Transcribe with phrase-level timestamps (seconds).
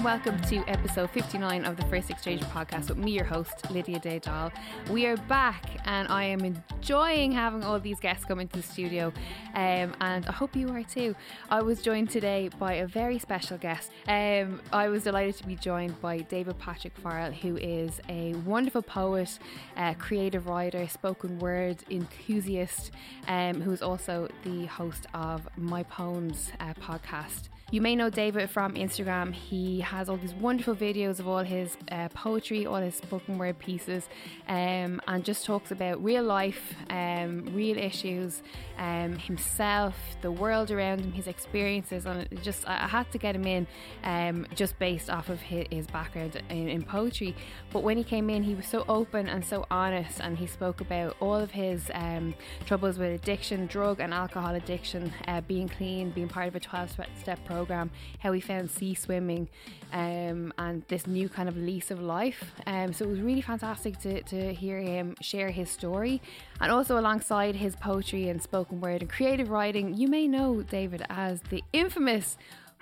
[0.00, 3.98] And welcome to episode 59 of the First Exchange podcast with me, your host, Lydia
[4.00, 4.50] Daydal.
[4.88, 9.12] We are back and I am enjoying having all these guests come into the studio
[9.54, 11.14] um, and I hope you are too.
[11.50, 13.90] I was joined today by a very special guest.
[14.08, 18.82] Um, I was delighted to be joined by David Patrick Farrell, who is a wonderful
[18.82, 19.38] poet,
[19.76, 22.90] uh, creative writer, spoken word enthusiast,
[23.28, 27.50] um, who is also the host of My Poems uh, podcast.
[27.72, 29.32] You may know David from Instagram.
[29.32, 33.60] He has all these wonderful videos of all his uh, poetry, all his spoken word
[33.60, 34.08] pieces,
[34.48, 38.42] um, and just talks about real life, um, real issues,
[38.76, 42.06] um, himself, the world around him, his experiences.
[42.06, 43.68] And just, I had to get him in
[44.02, 47.36] um, just based off of his, his background in, in poetry.
[47.72, 50.80] But when he came in, he was so open and so honest, and he spoke
[50.80, 52.34] about all of his um,
[52.66, 56.98] troubles with addiction, drug and alcohol addiction, uh, being clean, being part of a 12
[57.20, 59.48] step program program, how he found sea swimming
[59.92, 62.40] um, and this new kind of lease of life.
[62.66, 66.22] Um, so it was really fantastic to, to hear him share his story.
[66.60, 71.02] And also alongside his poetry and spoken word and creative writing, you may know David
[71.10, 72.36] as the infamous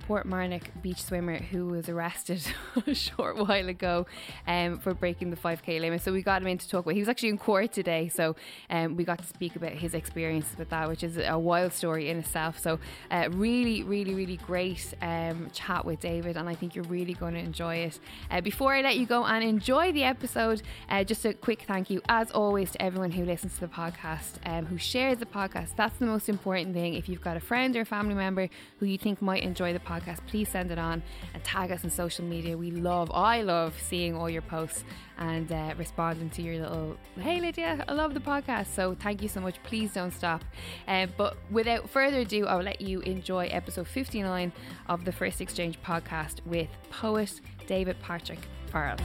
[0.07, 2.43] Portmarnock beach swimmer who was arrested
[2.87, 4.07] a short while ago
[4.47, 6.03] um, for breaking the 5k limit.
[6.03, 6.95] So we got him in to talk about.
[6.95, 8.37] He was actually in court today, so
[8.71, 12.09] um, we got to speak about his experiences with that, which is a wild story
[12.09, 12.59] in itself.
[12.59, 12.79] So
[13.11, 17.35] uh, really, really, really great um, chat with David, and I think you're really going
[17.35, 17.99] to enjoy it.
[18.31, 21.91] Uh, before I let you go and enjoy the episode, uh, just a quick thank
[21.91, 25.77] you, as always, to everyone who listens to the podcast, um, who shares the podcast.
[25.77, 26.95] That's the most important thing.
[26.95, 29.81] If you've got a friend or a family member who you think might enjoy the
[29.89, 31.03] podcast, please send it on
[31.35, 32.57] and tag us on social media.
[32.57, 34.85] We love, I love seeing all your posts
[35.19, 38.67] and uh, responding to your little, hey Lydia, I love the podcast.
[38.75, 39.63] So thank you so much.
[39.63, 40.45] Please don't stop.
[40.87, 44.53] Um, but without further ado, I'll let you enjoy episode 59
[44.89, 48.99] of the First Exchange podcast with poet David Patrick Farrell.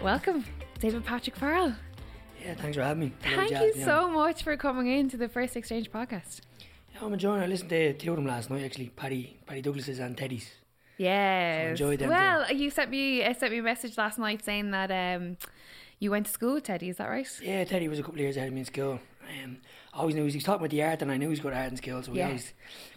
[0.00, 0.44] Welcome,
[0.78, 1.74] David Patrick Farrell.
[2.44, 3.12] Yeah, thanks for having me.
[3.20, 6.40] Thank you so much for coming into the First Exchange podcast.
[7.00, 7.42] I'm enjoying.
[7.42, 8.64] I listened to two of them last night.
[8.64, 10.50] Actually, Paddy, Paddy Douglas's and Teddy's.
[10.96, 11.74] Yeah.
[11.76, 15.36] So well, you sent me uh, sent me a message last night saying that um,
[16.00, 16.88] you went to school with Teddy.
[16.88, 17.28] Is that right?
[17.42, 19.00] Yeah, Teddy was a couple of years ahead of me in school.
[19.44, 19.58] Um,
[20.00, 21.58] always knew he was talking about the art, and I knew he was good at
[21.58, 22.06] art and skills.
[22.06, 22.24] So Yeah.
[22.24, 22.52] I always,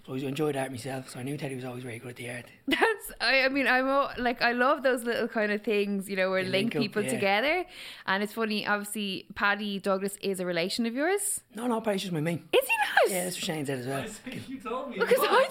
[0.06, 1.10] I always enjoyed art myself.
[1.10, 2.46] So I knew Teddy was always very good at the art.
[2.68, 3.12] That's.
[3.20, 6.30] I, I mean, I'm all, like I love those little kind of things, you know,
[6.30, 7.10] where They link link up, people yeah.
[7.12, 7.66] together.
[8.06, 8.66] And it's funny.
[8.66, 11.42] Obviously, Paddy Douglas is a relation of yours.
[11.56, 12.42] No, no, Paddy's just my mate.
[12.54, 13.12] Is he not?
[13.16, 14.06] Yeah, that's what Shane said as well.
[14.48, 14.98] you told me.
[15.00, 15.48] Because I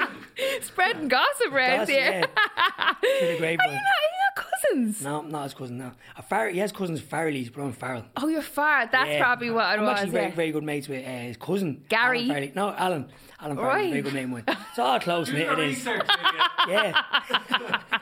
[0.00, 0.10] don't-
[0.62, 2.24] spreading gossip around Gossip, here.
[2.38, 3.36] yeah.
[3.38, 5.02] Great Are you not, are you not cousins?
[5.02, 5.78] No, not his cousin.
[5.78, 8.04] No, a Far- he has cousins Farrellys, but I'm Farrell.
[8.16, 8.86] Oh, you're far.
[8.86, 9.22] That's Yeah.
[9.22, 9.90] probably what it I'm was.
[9.98, 10.34] actually very, yeah.
[10.34, 12.30] very good mates with uh, his cousin Gary?
[12.30, 12.54] Alan Farrelly.
[12.54, 13.08] No, Alan.
[13.40, 13.90] Alan Farrell, Right.
[13.90, 14.30] very good name.
[14.32, 14.44] One.
[14.48, 15.42] It's all close, mate.
[15.48, 15.76] It is.
[15.76, 16.50] Research, Lydia.
[16.68, 17.90] Yeah.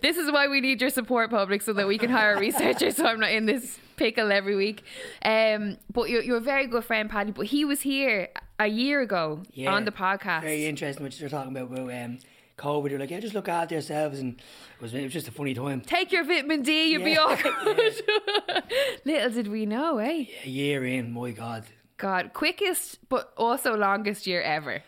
[0.00, 2.96] This is why we need your support, public, so that we can hire researchers.
[2.96, 4.82] So I'm not in this pickle every week.
[5.24, 7.32] Um, but you're, you're a very good friend, Paddy.
[7.32, 10.42] But he was here a year ago Yeah, on the podcast.
[10.42, 12.18] Very interesting what you're talking about about um,
[12.56, 12.90] COVID.
[12.90, 15.54] You're like, yeah, just look after yourselves, and it was, it was just a funny
[15.54, 15.80] time.
[15.80, 17.18] Take your vitamin D, you'll be Yeah.
[17.18, 18.02] all good.
[19.04, 20.26] Little did we know, eh?
[20.44, 21.64] A year in, my God.
[21.96, 24.82] God, quickest but also longest year ever.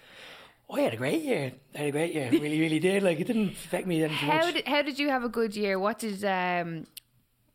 [0.69, 1.53] Oh, I had a great year.
[1.75, 2.29] I had a great year.
[2.31, 3.03] Really, really did.
[3.05, 5.79] Like it didn't affect me anything How did how did you have a good year?
[5.79, 6.89] What did um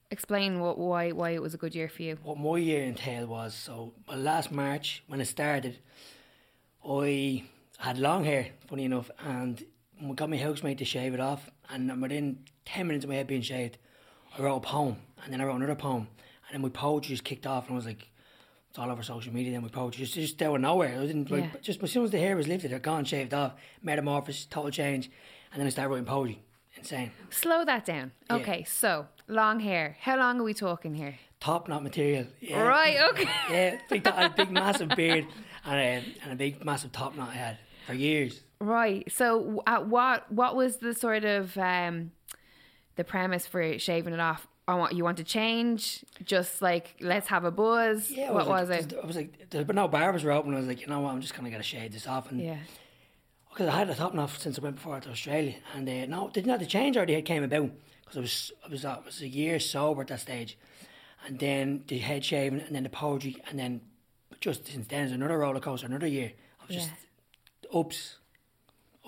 [0.09, 2.17] explain what why why it was a good year for you?
[2.23, 5.79] what my year entailed was so last March when it started,
[6.87, 7.43] I
[7.77, 9.61] had long hair, funny enough, and
[10.15, 11.49] got my housemate to shave it off.
[11.69, 13.77] And within ten minutes of my head being shaved,
[14.37, 16.07] I wrote a poem, and then I wrote another poem,
[16.47, 18.07] and then my poetry just kicked off, and I was like.
[18.69, 19.51] It's all over social media.
[19.51, 20.97] Then my poetry just just out of nowhere.
[20.97, 23.55] I didn't like just as soon as the hair was lifted, it gone shaved off,
[23.83, 25.11] metamorphosis, total change,
[25.51, 26.41] and then I started writing poetry.
[26.77, 27.11] Insane.
[27.31, 28.13] Slow that down.
[28.29, 28.37] Yeah.
[28.37, 29.97] Okay, so long hair.
[29.99, 31.15] How long are we talking here?
[31.41, 32.27] Top knot material.
[32.39, 32.61] Yeah.
[32.61, 33.29] Right, okay.
[33.49, 34.07] Yeah, big,
[34.37, 35.27] big massive beard
[35.65, 38.39] and a, and a big massive top knot I had for years.
[38.61, 39.11] Right.
[39.11, 42.11] So, uh, what what was the sort of um,
[42.95, 44.47] the premise for shaving it off?
[44.67, 46.05] Or what you want to change?
[46.23, 48.11] Just like let's have a buzz.
[48.11, 48.93] Yeah, what was, like, it?
[49.01, 50.53] I was like, there, but no barbers were open.
[50.53, 52.07] I was like, you know what, I'm just kind of gonna get a shade this
[52.07, 52.29] off.
[52.31, 52.57] And Yeah.
[53.49, 56.29] because I had a top off since I went before to Australia, and uh, no,
[56.29, 57.15] didn't have to change already.
[57.15, 57.71] It came about
[58.01, 60.57] because I was I was I was a year sober at that stage,
[61.25, 63.81] and then the head shaving, and then the poetry, and then
[64.39, 66.91] just since then it's another roller coaster, another year of just
[67.73, 68.17] ups,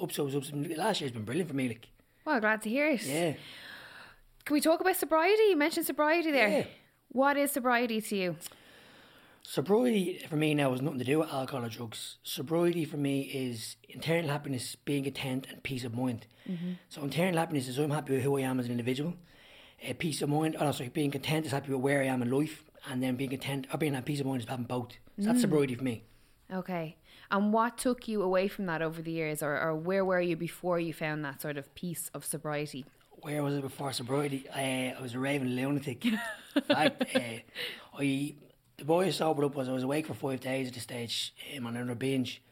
[0.01, 0.27] ups, so.
[0.27, 0.49] ups.
[0.49, 1.67] And Last year's been brilliant for me.
[1.69, 1.87] Like,
[2.25, 3.03] Well, glad to hear it.
[3.05, 3.33] yeah,
[4.45, 5.43] Can we talk about sobriety?
[5.49, 6.49] You mentioned sobriety there.
[6.49, 6.65] Yeah.
[7.09, 8.35] What is sobriety to you?
[9.45, 12.15] Sobriety for me now has nothing to do with alcohol or drugs.
[12.23, 16.25] Sobriety for me is internal happiness, being content, and peace of mind.
[16.89, 19.13] So internal happiness is I'm happy with who I am as an individual.
[19.87, 22.31] Uh, peace of mind, oh, sorry, being content is happy with where I am in
[22.31, 24.91] life, and then being content or being at peace of mind is having both.
[25.19, 26.03] So that's sobriety for me.
[26.51, 26.95] Okay.
[27.33, 30.37] And what took you away from that over the years, or, or where were you
[30.37, 32.85] before you found that sort of piece of sobriety?
[33.23, 34.45] Where was it before sobriety?
[34.53, 36.05] Uh, I was a raving lunatic.
[36.05, 36.19] In
[36.67, 37.19] fact, uh,
[37.99, 38.35] I
[38.77, 41.33] the boy I sobered up was I was awake for five days at the stage
[41.57, 42.43] um, on another binge.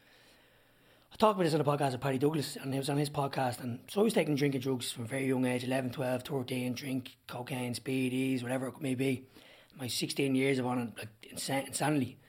[1.14, 3.10] I talked about this on the podcast with Paddy Douglas, and it was on his
[3.10, 3.62] podcast.
[3.62, 6.74] And so I was taking drinking drugs from a very young age 11, 12, 13,
[6.74, 9.26] drink, cocaine, speedies, whatever it may be.
[9.80, 12.18] My 16 years of on it, like insa- insanely.
[12.18, 12.21] But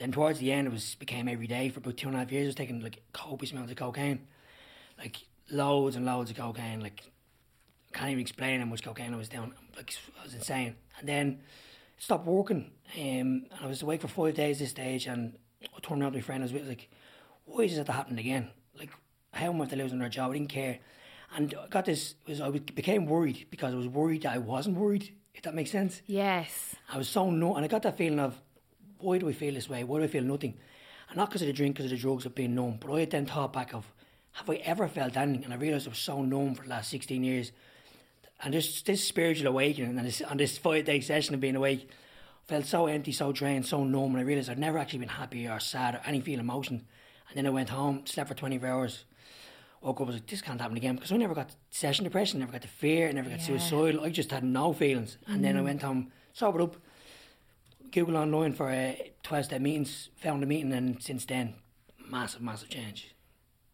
[0.00, 2.32] then towards the end, it was became every day for about two and a half
[2.32, 2.46] years.
[2.46, 4.26] I was taking like copious amounts of cocaine,
[4.98, 5.18] like
[5.50, 6.80] loads and loads of cocaine.
[6.80, 7.02] Like
[7.92, 9.52] I can't even explain how much cocaine I was doing.
[9.76, 10.76] Like I was insane.
[10.98, 11.40] And then
[11.98, 12.70] it stopped working.
[12.96, 16.18] Um, and I was awake for five days this stage, and I turned around to
[16.18, 16.42] my friend.
[16.42, 16.88] I was with, like,
[17.44, 18.48] "Why is that happening again?
[18.78, 18.90] Like,
[19.34, 20.30] how am I to losing their job?
[20.30, 20.78] I didn't care."
[21.36, 22.14] And I got this.
[22.26, 25.14] Was I became worried because I was worried that I wasn't worried.
[25.34, 26.00] If that makes sense.
[26.06, 26.74] Yes.
[26.90, 28.40] I was so numb, and I got that feeling of,
[29.02, 29.84] why do I feel this way?
[29.84, 30.54] Why do I feel nothing?
[31.08, 32.78] And not because of the drink, because of the drugs of being numb.
[32.80, 33.92] But I then thought back of,
[34.32, 35.44] have I ever felt anything?
[35.44, 37.52] And I realised I was so numb for the last 16 years.
[38.42, 41.90] And this this spiritual awakening and this, on this five day session of being awake,
[41.90, 44.12] I felt so empty, so drained, so numb.
[44.12, 46.86] And I realised I'd never actually been happy or sad or any feel emotion.
[47.28, 49.04] And then I went home, slept for 24 hours.
[49.82, 52.38] Woke up, I was like, this can't happen again because I never got session depression,
[52.40, 53.46] never got the fear, never got Yeah.
[53.46, 54.04] suicidal.
[54.04, 55.16] I just had no feelings.
[55.26, 55.64] And then I mm.
[55.64, 56.76] went home, sobered up,
[57.92, 58.92] Google online for uh,
[59.22, 61.54] 12 step meetings, found a meeting, and since then,
[62.08, 63.14] massive, massive change.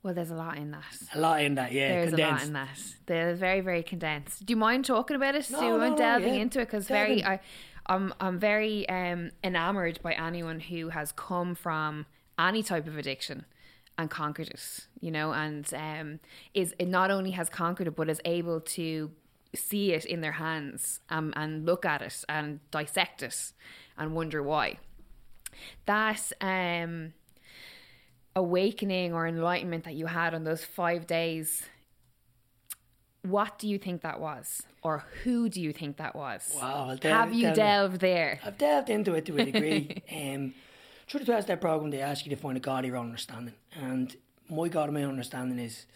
[0.02, 0.84] Well, there's a lot in that.
[1.14, 1.88] A lot in that, yeah.
[1.88, 2.30] There's condensed.
[2.30, 2.78] a lot in that.
[3.06, 4.46] They're very, very condensed.
[4.46, 5.50] Do you mind talking about it?
[5.50, 6.40] No, Do you mind no, no, delving yeah.
[6.42, 6.66] into it?
[6.66, 7.24] Because very.
[7.24, 7.40] I,
[7.86, 12.06] I'm, I'm very um, enamored by anyone who has come from
[12.38, 13.46] any type of addiction
[13.98, 14.86] and conquered it.
[15.00, 16.20] You know, and um,
[16.54, 19.10] is it not only has conquered it, but is able to
[19.56, 23.52] see it in their hands um, and look at it and dissect it
[23.98, 24.78] and wonder why.
[25.86, 27.12] That um,
[28.34, 31.64] awakening or enlightenment that you had on those five days
[33.22, 37.32] what do you think that was or who do you think that was Wow, have
[37.32, 40.02] you delve- delved there I've delved into it to a degree.
[40.12, 40.54] um,
[41.08, 43.06] through the 12 step program, they ask you to find a God of your own
[43.06, 43.54] understanding.
[43.80, 44.14] And
[44.50, 45.86] my God of my own understanding is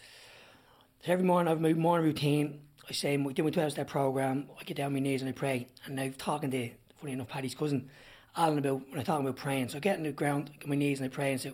[1.05, 2.61] every morning I have my morning routine.
[2.89, 5.29] I say, I do my 12 step program, I get down on my knees and
[5.29, 5.67] I pray.
[5.85, 6.69] And I'm talking to,
[7.01, 7.89] funny enough, Paddy's cousin,
[8.37, 9.69] Alan, about when I talk about praying.
[9.69, 11.51] So I get on the ground, on my knees and I pray and say,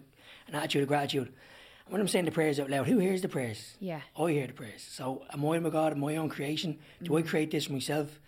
[0.48, 1.28] an attitude of gratitude.
[1.28, 3.76] And when I'm saying the prayers out loud, who hears the prayers?
[3.80, 4.02] Yeah.
[4.18, 4.86] I hear the prayers.
[4.88, 6.78] So am I my God, my own creation?
[7.02, 7.28] Do I mm.
[7.28, 8.20] create this myself?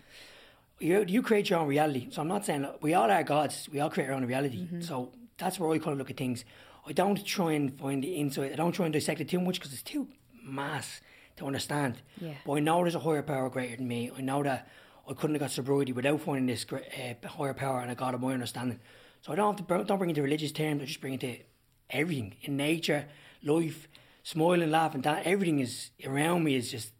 [0.80, 2.08] you you create your own reality.
[2.10, 3.68] So I'm not saying we all are gods.
[3.72, 4.62] We all create our own reality.
[4.62, 4.80] Mm-hmm.
[4.80, 6.44] So that's where I kind of look at things.
[6.86, 8.52] I don't try and find the inside.
[8.52, 10.08] I don't try and dissect it too much because it's too
[10.42, 11.00] mass
[11.36, 12.00] to understand.
[12.20, 12.34] Yeah.
[12.46, 14.10] But I know there's a higher power greater than me.
[14.16, 14.68] I know that
[15.10, 18.20] I couldn't have got sobriety without finding this uh, higher power and a God of
[18.20, 18.78] my understanding.
[19.22, 20.82] So I don't have to don't bring it to religious terms.
[20.82, 21.36] I just bring it to
[21.90, 23.06] everything in nature,
[23.42, 23.88] life,
[24.22, 25.00] smiling, laughing.
[25.02, 26.92] That everything is around me is just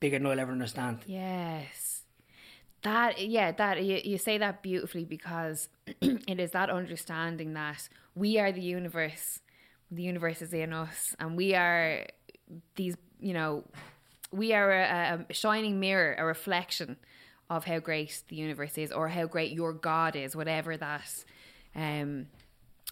[0.00, 1.00] bigger than I'll ever understand.
[1.06, 1.92] yes
[2.82, 5.68] that yeah that you, you say that beautifully because
[6.00, 9.38] it is that understanding that we are the universe
[9.90, 12.04] the universe is in us and we are
[12.76, 13.64] these you know
[14.32, 16.96] we are a, a shining mirror a reflection
[17.56, 21.10] of how great the universe is or how great your god is whatever that
[21.74, 22.26] um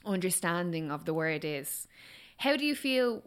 [0.05, 1.89] understanding of the word is
[2.37, 3.23] how do you feel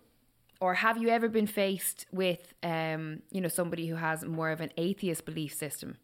[0.59, 4.61] or have you ever been faced with um you know somebody who has more of
[4.61, 5.97] an atheist belief system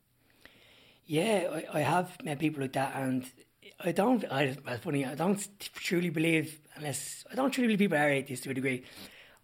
[1.09, 3.25] Yeah, I, I have met people like that, and
[3.79, 4.23] I don't.
[4.31, 5.05] I, funny.
[5.05, 5.41] I don't
[5.73, 8.83] truly believe unless I don't truly believe people are atheists to a degree.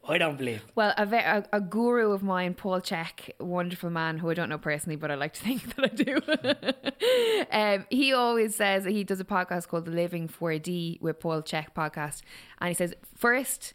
[0.07, 0.63] I don't believe.
[0.75, 4.49] Well, a, ve- a, a guru of mine, Paul Chek, wonderful man who I don't
[4.49, 7.47] know personally, but I like to think that I do.
[7.51, 11.73] um, he always says he does a podcast called the Living 4D with Paul Chek
[11.75, 12.21] podcast,
[12.59, 13.73] and he says first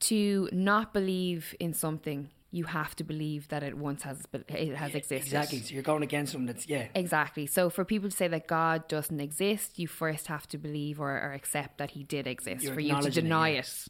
[0.00, 4.94] to not believe in something, you have to believe that it once has it has
[4.94, 5.26] existed.
[5.26, 5.58] Exactly.
[5.58, 6.86] So you're going against something that's yeah.
[6.94, 7.46] Exactly.
[7.46, 11.10] So for people to say that God doesn't exist, you first have to believe or,
[11.10, 12.62] or accept that He did exist.
[12.62, 13.88] You're for you to acknowledging it, deny it,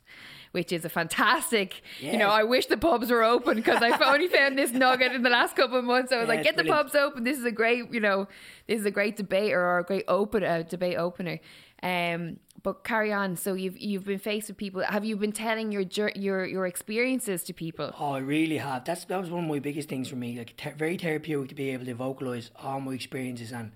[0.52, 1.82] which is a fantastic.
[2.00, 2.12] Yeah.
[2.12, 5.22] You know, I wish the pubs were open because I've only found this nugget in
[5.22, 6.10] the last couple of months.
[6.10, 6.86] I was Yeah, like, get the brilliant.
[6.92, 7.24] pubs open.
[7.24, 8.28] This is a great, you know,
[8.66, 11.38] this is a great debate or a great open uh, debate opener.
[11.84, 13.36] Um, but carry on.
[13.36, 14.82] So you've you've been faced with people.
[14.82, 15.82] Have you been telling your
[16.16, 17.92] your your experiences to people?
[18.00, 18.84] Oh, I really have.
[18.86, 20.38] That's that was one of my biggest things for me.
[20.38, 23.52] Like th- very therapeutic to be able to vocalize all my experiences.
[23.52, 23.72] And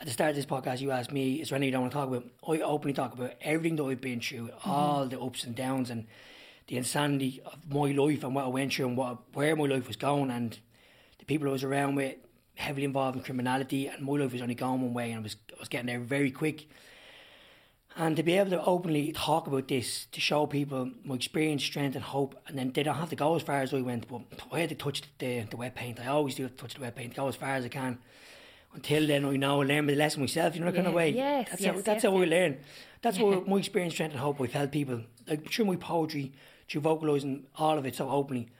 [0.00, 1.92] at the start of this podcast, you asked me, "Is there anything you don't want
[1.94, 5.42] to talk about?" I openly talk about everything that I've been through, all the ups
[5.42, 6.06] and downs, and
[6.68, 9.88] the insanity of my life and what I went through and what where my life
[9.88, 10.56] was going, and
[11.18, 12.14] the people I was around with
[12.54, 15.36] heavily involved in criminality, and my life was only going one way, and I was
[15.56, 16.68] I was getting there very quick.
[17.98, 21.94] And to be able to openly talk about this, to show people my experience, strength,
[21.94, 24.20] and hope, and then they don't have to go as far as I went, but
[24.52, 25.98] I had to touch the, the wet paint.
[25.98, 27.98] I always do touch the wet paint, go as far as I can.
[28.74, 31.08] Until then, I know I learn the lesson myself, you know, that kind of way.
[31.08, 32.58] Yes, that's how, yes, that's yes, how I learn.
[33.00, 35.00] That's what my experience, strength, and hope I've helped people.
[35.26, 36.34] Like through my poetry,
[36.68, 38.50] through vocalising all of it so openly.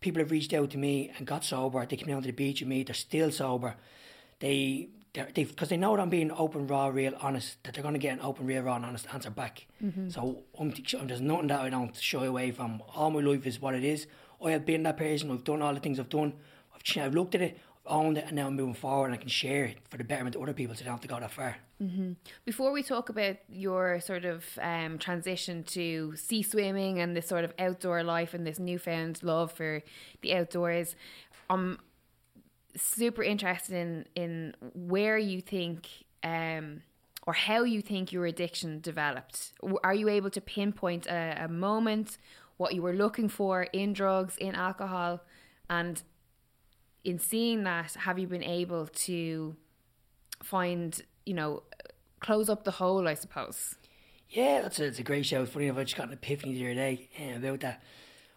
[0.00, 1.84] People have reached out to me and got sober.
[1.84, 2.84] They came down to the beach with me.
[2.84, 3.74] They're still sober.
[4.38, 4.90] They,
[5.34, 7.62] because they know that I'm being open, raw, real, honest.
[7.64, 9.66] That they're going to get an open, real, raw, and honest answer back.
[9.82, 10.10] Mm-hmm.
[10.10, 10.74] So I'm,
[11.06, 12.82] there's nothing that I don't shy away from.
[12.94, 14.06] All my life is what it is.
[14.44, 15.30] I have been that person.
[15.30, 16.34] I've done all the things I've done.
[16.74, 19.18] I've, I've looked at it, I've owned it, and now I'm moving forward, and I
[19.18, 21.18] can share it for the betterment of other people, so they don't have to go
[21.18, 21.56] that far.
[21.82, 22.12] Mm-hmm.
[22.44, 27.44] Before we talk about your sort of um, transition to sea swimming and this sort
[27.44, 29.82] of outdoor life and this newfound love for
[30.22, 30.96] the outdoors,
[31.48, 31.78] I'm
[32.76, 35.88] super interested in in where you think
[36.22, 36.82] um,
[37.26, 39.52] or how you think your addiction developed.
[39.82, 42.18] Are you able to pinpoint a, a moment,
[42.56, 45.20] what you were looking for in drugs, in alcohol,
[45.68, 46.02] and
[47.04, 49.56] in seeing that, have you been able to
[50.42, 51.62] find, you know,
[52.20, 53.76] close up the hole, I suppose?
[54.28, 55.42] Yeah, that's a, it's a great show.
[55.42, 57.82] It's funny enough, I just got an epiphany the other day eh, about that.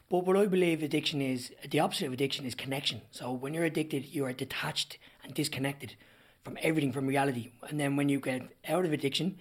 [0.10, 3.02] But what I believe addiction is, the opposite of addiction is connection.
[3.12, 5.96] So when you're addicted, you are detached and disconnected
[6.44, 7.52] from everything, from reality.
[7.70, 9.38] And then when you get out of addiction,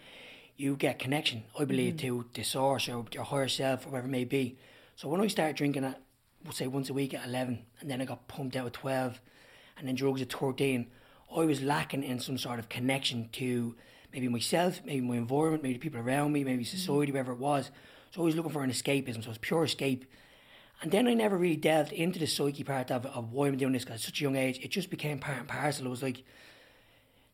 [0.58, 2.00] you get connection, I believe, mm.
[2.00, 4.58] to the source or your higher self or whatever it may be.
[4.96, 6.02] So when I started drinking at,
[6.44, 9.20] we'll say once a week at 11, and then I got pumped out at 12,
[9.78, 10.86] and then drugs at 13,
[11.34, 13.74] I was lacking in some sort of connection to
[14.12, 16.66] maybe myself, maybe my environment, maybe the people around me, maybe mm.
[16.66, 17.70] society, wherever it was.
[18.10, 20.04] So I was looking for an escapism, so it was pure escape.
[20.80, 23.72] And then I never really delved into the psyche part of, of why I'm doing
[23.72, 24.60] this at such a young age.
[24.62, 25.86] It just became part and parcel.
[25.86, 26.22] It was like,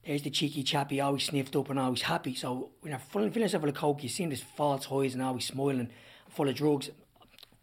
[0.07, 2.35] there's the cheeky chappy, always sniffed up and always happy.
[2.35, 5.47] So when you're filling, filling yourself with coke, you see this false highs and always
[5.47, 5.91] smiling,
[6.29, 6.91] full of drugs,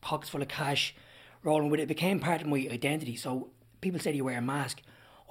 [0.01, 0.95] pockets full of cash,
[1.43, 1.83] rolling with it.
[1.83, 3.15] It became part of my identity.
[3.15, 4.81] So people said you wear a mask.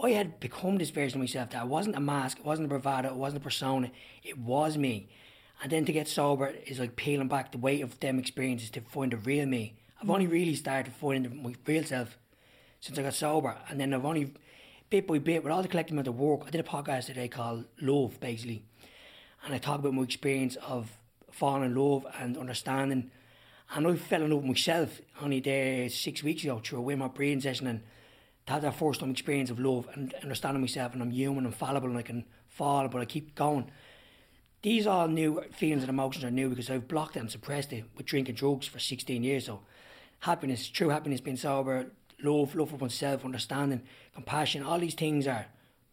[0.02, 2.68] I had become this version of myself that I wasn't a mask, it wasn't a
[2.70, 3.90] bravado, it wasn't a persona,
[4.22, 5.10] it was me.
[5.62, 8.80] And then to get sober is like peeling back the weight of them experiences to
[8.80, 9.74] find the real me.
[10.02, 12.16] I've only really started finding my real self
[12.80, 13.56] since I got sober.
[13.68, 14.32] And then I've only,
[14.88, 17.28] bit by bit, with all the collective amount of work, I did a podcast today
[17.28, 18.62] called Love, basically.
[19.44, 20.90] And I talk about my experience of
[21.30, 23.10] falling in love and understanding.
[23.74, 27.02] And I fell in love with myself only there six weeks ago through a Wim
[27.02, 27.82] Hof breathing session and
[28.46, 31.54] to have that first time experience of love and understanding myself and I'm human and
[31.54, 33.70] fallible and I can fall but I keep going.
[34.62, 37.84] These all new feelings and emotions are new because I've blocked it and suppressed it
[37.96, 39.46] with drinking drugs for 16 years.
[39.46, 39.60] So
[40.20, 41.90] happiness, true happiness, being sober,
[42.22, 43.82] love, love for oneself, understanding,
[44.14, 45.46] compassion, all these things are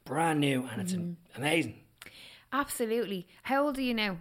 [0.05, 1.15] brand new and it's mm.
[1.35, 1.79] amazing.
[2.53, 3.27] Absolutely.
[3.43, 4.17] How old are you now?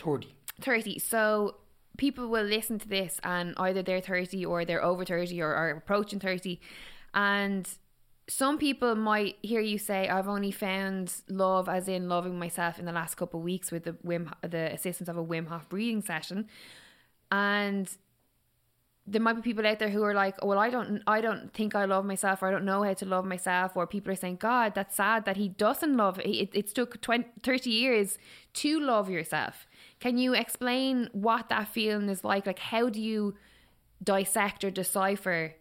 [0.00, 0.34] 30.
[0.60, 0.98] 30.
[0.98, 1.56] So
[1.96, 5.70] people will listen to this and either they're 30 or they're over 30 or are
[5.70, 6.60] approaching 30.
[7.14, 7.68] And
[8.28, 12.84] some people might hear you say, I've only found love as in loving myself in
[12.84, 16.02] the last couple of weeks with the Wim, the assistance of a Wim Hof breathing
[16.02, 16.46] session.
[17.30, 17.90] And
[19.10, 21.52] there might be people out there who are like, oh, well, I don't, I don't
[21.52, 24.16] think I love myself, or I don't know how to love myself, or people are
[24.16, 26.18] saying, God, that's sad that he doesn't love.
[26.20, 28.18] It, it took 20, 30 years
[28.54, 29.66] to love yourself.
[30.00, 32.46] Can you explain what that feeling is like?
[32.46, 33.34] Like, how do you
[34.02, 35.54] dissect or decipher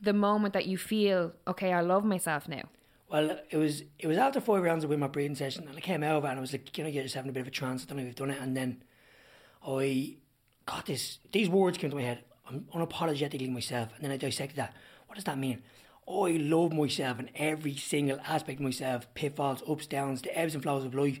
[0.00, 2.62] the moment that you feel, okay, I love myself now?
[3.08, 6.02] Well, it was it was after five rounds of my breathing session, and I came
[6.02, 7.82] of and I was like, you know, you're just having a bit of a trance.
[7.82, 8.82] I don't know if you've done it, and then
[9.66, 10.16] I
[10.66, 11.18] got this.
[11.30, 12.24] These words came to my head.
[12.48, 14.74] I'm unapologetically myself, and then I dissected that.
[15.06, 15.62] What does that mean?
[16.06, 20.62] I love myself in every single aspect of myself, pitfalls, ups, downs, the ebbs and
[20.62, 21.20] flows of life.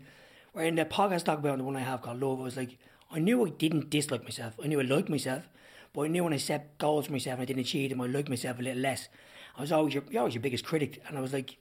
[0.52, 2.78] Where in the podcast talk about the one I have called Love, I was like,
[3.10, 4.54] I knew I didn't dislike myself.
[4.62, 5.48] I knew I liked myself,
[5.94, 8.06] But I knew when I set goals for myself and I didn't achieve them, I
[8.06, 9.08] liked myself a little less.
[9.56, 11.56] I was always your, always your biggest critic, and I was like,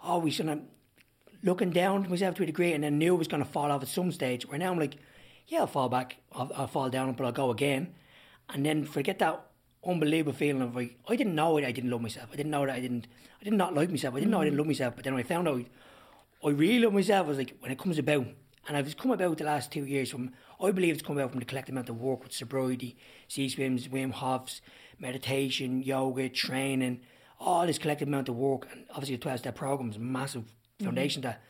[0.00, 0.60] always kind of
[1.42, 3.70] looking down to myself to a degree, and then knew I was going to fall
[3.70, 4.48] off at some stage.
[4.48, 4.96] Where now I'm like,
[5.46, 7.94] yeah, I'll fall back, I'll, I'll fall down, but I'll go again,
[8.52, 9.46] and then forget that
[9.84, 12.28] unbelievable feeling of like I didn't know it, I didn't love myself.
[12.32, 13.06] I didn't know that I didn't,
[13.40, 14.14] I did not like myself.
[14.14, 14.94] I didn't know I didn't love myself.
[14.96, 15.64] But then when I found out
[16.44, 18.26] I really love myself, I was like when it comes about,
[18.68, 20.32] and I've come about the last two years from.
[20.58, 22.96] I believe it's come about from the collective amount of work with sobriety,
[23.28, 24.62] sea swims, Wim Hofs,
[24.98, 27.02] meditation, yoga, training,
[27.38, 30.44] all this collective amount of work, and obviously the twelve step program is a massive
[30.44, 30.86] mm-hmm.
[30.86, 31.42] foundation that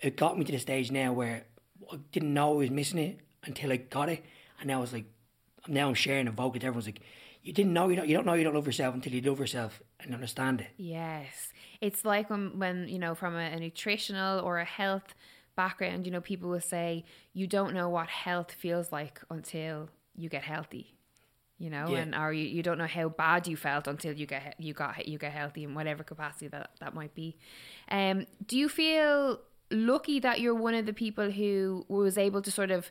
[0.00, 1.44] it got me to the stage now where
[1.92, 4.24] I didn't know I was missing it until I got it,
[4.58, 5.04] and now I was like
[5.68, 7.00] now I'm sharing a vote with everyone's like,
[7.42, 9.40] you didn't know you don't you don't know you don't love yourself until you love
[9.40, 10.68] yourself and understand it.
[10.76, 11.48] Yes.
[11.80, 15.14] It's like when, when you know, from a, a nutritional or a health
[15.56, 20.28] background, you know, people will say, you don't know what health feels like until you
[20.28, 20.94] get healthy.
[21.58, 21.98] You know, Yeah.
[21.98, 25.06] and or you, you don't know how bad you felt until you get you got
[25.06, 27.36] you get healthy in whatever capacity that that might be.
[27.88, 29.40] Um, do you feel
[29.70, 32.90] lucky that you're one of the people who was able to sort of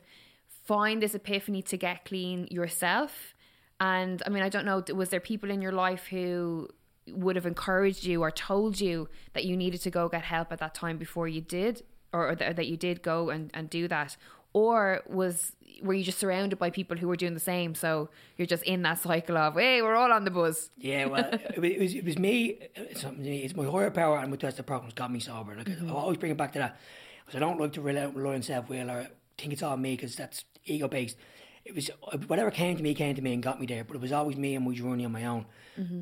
[0.72, 3.34] find this epiphany to get clean yourself?
[3.78, 6.68] And I mean, I don't know, was there people in your life who
[7.08, 10.60] would have encouraged you or told you that you needed to go get help at
[10.60, 14.16] that time before you did, or, or that, you did go and, and do that?
[14.54, 15.52] Or was
[15.82, 17.74] were you just surrounded by people who were doing the same?
[17.74, 20.70] So you're just in that cycle of, hey, we're all on the buzz.
[20.78, 22.58] Yeah, well, it, was, it was me.
[22.76, 25.56] It's, my higher power and my twisted problems got me sober.
[25.56, 25.90] Like mm-hmm.
[25.90, 26.78] I always bring it back to that
[27.24, 29.08] because I don't like to rely, rely on self will or
[29.42, 31.16] think it's all me because that's ego based.
[31.64, 31.90] It was
[32.26, 34.36] whatever came to me came to me and got me there, but it was always
[34.36, 35.46] me and my running on my own.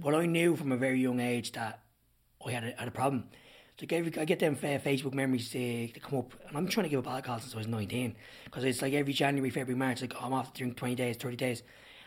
[0.01, 1.81] But I knew from a very young age that
[2.47, 3.25] I had a, had a problem.
[3.79, 6.85] So every, I get them uh, Facebook memories to, to come up, and I'm trying
[6.85, 10.03] to give up alcohol since I was 19 because it's like every January, February, March,
[10.03, 11.63] like I'm off to drink 20 days, 30 days,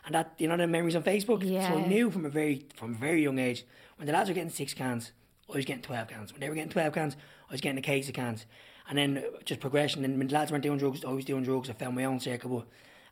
[0.05, 1.43] and that you know the memories on Facebook.
[1.43, 1.69] Yeah.
[1.69, 3.65] So I knew from a very from a very young age
[3.97, 5.11] when the lads were getting six cans,
[5.51, 6.31] I was getting 12 cans.
[6.31, 7.15] When they were getting 12 cans,
[7.49, 8.45] I was getting a case of cans,
[8.89, 10.03] and then just progression.
[10.03, 11.69] And when the lads weren't doing drugs, I was doing drugs.
[11.69, 12.49] I found my own circle.
[12.49, 12.67] But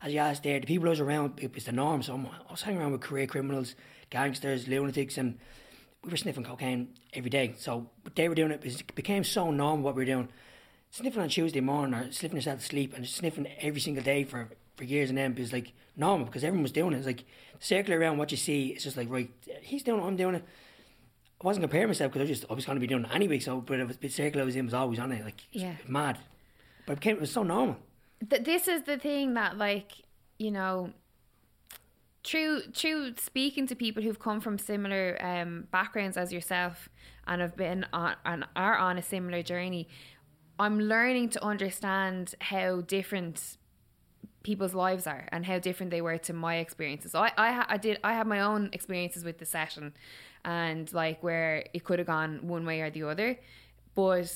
[0.06, 2.02] as you asked there, the people I was around, it was the norm.
[2.02, 3.74] So I'm, I was hanging around with career criminals,
[4.10, 5.38] gangsters, lunatics, and
[6.04, 7.54] we were sniffing cocaine every day.
[7.58, 10.28] So they were doing it, it became so normal what we were doing.
[10.90, 14.48] Sniffing on Tuesday morning or sniffing yourself to sleep and sniffing every single day for,
[14.76, 16.98] for years and then was like normal because everyone was doing it.
[16.98, 17.24] It's like
[17.60, 19.30] circle around what you see, it's just like, right,
[19.62, 20.44] he's doing it, I'm doing it.
[21.42, 23.10] I wasn't comparing myself because I was just I was going to be doing it
[23.14, 23.38] anyway.
[23.40, 25.74] So, but it was, the circle I was in was always on it, like Yeah.
[25.88, 26.18] mad.
[26.86, 27.76] But it became it was so normal.
[28.28, 29.92] Th- this is the thing that like
[30.38, 30.92] you know
[32.22, 36.88] true true speaking to people who've come from similar um backgrounds as yourself
[37.26, 39.88] and have been on and are on a similar journey
[40.60, 43.56] i'm learning to understand how different
[44.44, 47.12] people's lives are and how different they were to my experiences.
[47.12, 49.92] So I, I, I did, I had my own experiences with the session,
[50.44, 53.38] and like where it could have gone one way or the other.
[53.94, 54.32] But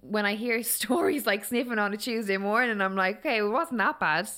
[0.00, 3.54] when I hear stories like sniffing on a Tuesday morning, I'm like, okay, well, it
[3.54, 4.28] wasn't that bad.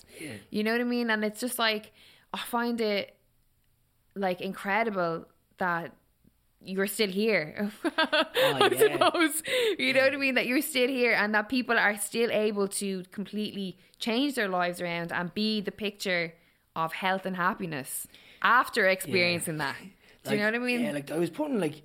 [0.51, 1.11] You know what I mean?
[1.11, 1.93] And it's just like
[2.33, 3.17] I find it
[4.15, 5.27] like incredible
[5.59, 5.93] that
[6.63, 7.71] you're still here.
[8.39, 8.79] Oh, I Oh, yeah.
[8.79, 9.43] suppose.
[9.79, 10.35] You know what I mean?
[10.35, 14.81] That you're still here and that people are still able to completely change their lives
[14.81, 16.35] around and be the picture
[16.75, 18.07] of health and happiness
[18.43, 19.77] after experiencing that.
[20.31, 20.81] Do you know what I mean?
[20.85, 21.83] Yeah, like I was putting like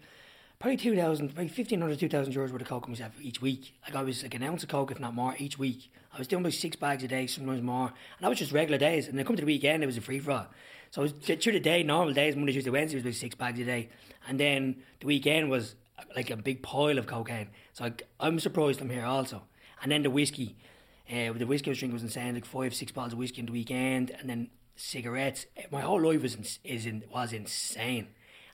[0.60, 3.74] probably 2,000, probably 1,500, 2,000 euros worth of coke on myself each week.
[3.88, 5.92] Like I was like an ounce of coke, if not more, each week.
[6.14, 7.88] I was doing about six bags a day, sometimes more.
[7.88, 9.08] And that was just regular days.
[9.08, 10.48] And then come to the weekend, it was a free for all.
[10.92, 13.36] So it was through the day, normal days, Monday, Tuesday, Wednesday, it was about six
[13.36, 13.90] bags a day.
[14.28, 15.76] And then the weekend was
[16.16, 17.50] like a big pile of cocaine.
[17.74, 19.44] So I, I'm surprised I'm here also.
[19.82, 20.58] And then the whiskey.
[21.10, 23.48] Uh, the whiskey I was drinking was insane, like five, six bottles of whiskey in
[23.48, 25.46] the weekend, and then cigarettes.
[25.72, 28.08] My whole life was ins- is in, was insane.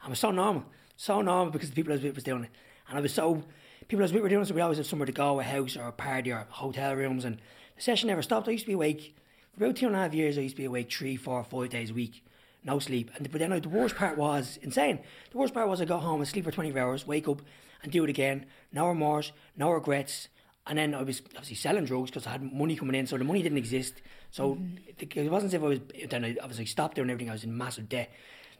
[0.07, 0.63] I was so normal,
[0.95, 2.49] so normal because the people I was with was doing it,
[2.87, 3.43] and I was so
[3.89, 4.47] people I was with were doing it.
[4.47, 7.25] So we always have somewhere to go, a house or a party or hotel rooms,
[7.25, 7.39] and
[7.75, 8.47] the session never stopped.
[8.47, 9.17] I used to be awake
[9.51, 10.37] for about two and a half years.
[10.37, 12.23] I used to be awake three, four, five days a week,
[12.63, 13.11] no sleep.
[13.15, 14.99] And but then the worst part was insane.
[15.31, 17.41] The worst part was I go home and sleep for twenty four hours, wake up
[17.83, 18.45] and do it again.
[18.71, 20.29] No remorse, no regrets.
[20.67, 23.25] And then I was obviously selling drugs because I had money coming in, so the
[23.25, 24.01] money didn't exist.
[24.31, 24.77] So mm-hmm.
[24.87, 25.79] it, it wasn't as if I was.
[26.09, 27.29] Then I obviously stopped doing everything.
[27.29, 28.09] I was in massive debt.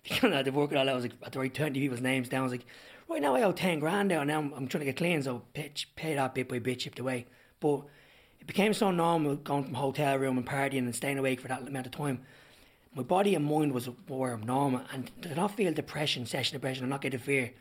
[0.23, 0.89] I had to work it all out.
[0.89, 2.41] I was like, I had to write twenty people's names down.
[2.41, 2.65] I was like,
[3.07, 4.23] right now I owe ten grand now.
[4.23, 6.99] Now I'm, I'm trying to get clean, so pay, pay that bit by bit, chipped
[6.99, 7.27] away.
[7.59, 7.83] But
[8.39, 11.67] it became so normal going from hotel room and partying and staying awake for that
[11.67, 12.21] amount of time.
[12.93, 16.89] My body and mind was were normal, and did not feel depression, session depression, and
[16.89, 17.53] not get a fear.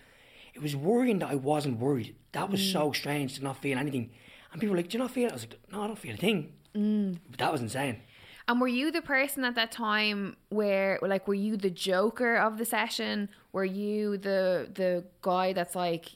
[0.55, 2.15] It was worrying that I wasn't worried.
[2.33, 4.11] That was so strange to not feel anything.
[4.53, 5.99] And people were like, "Do you not feel?" it?" I was like, "No, I don't
[5.99, 7.19] feel a thing." Mm.
[7.29, 8.01] But that was insane.
[8.49, 12.59] And were you the person at that time where, like, were you the joker of
[12.59, 13.29] the session?
[13.53, 16.13] Were you the the guy that's like,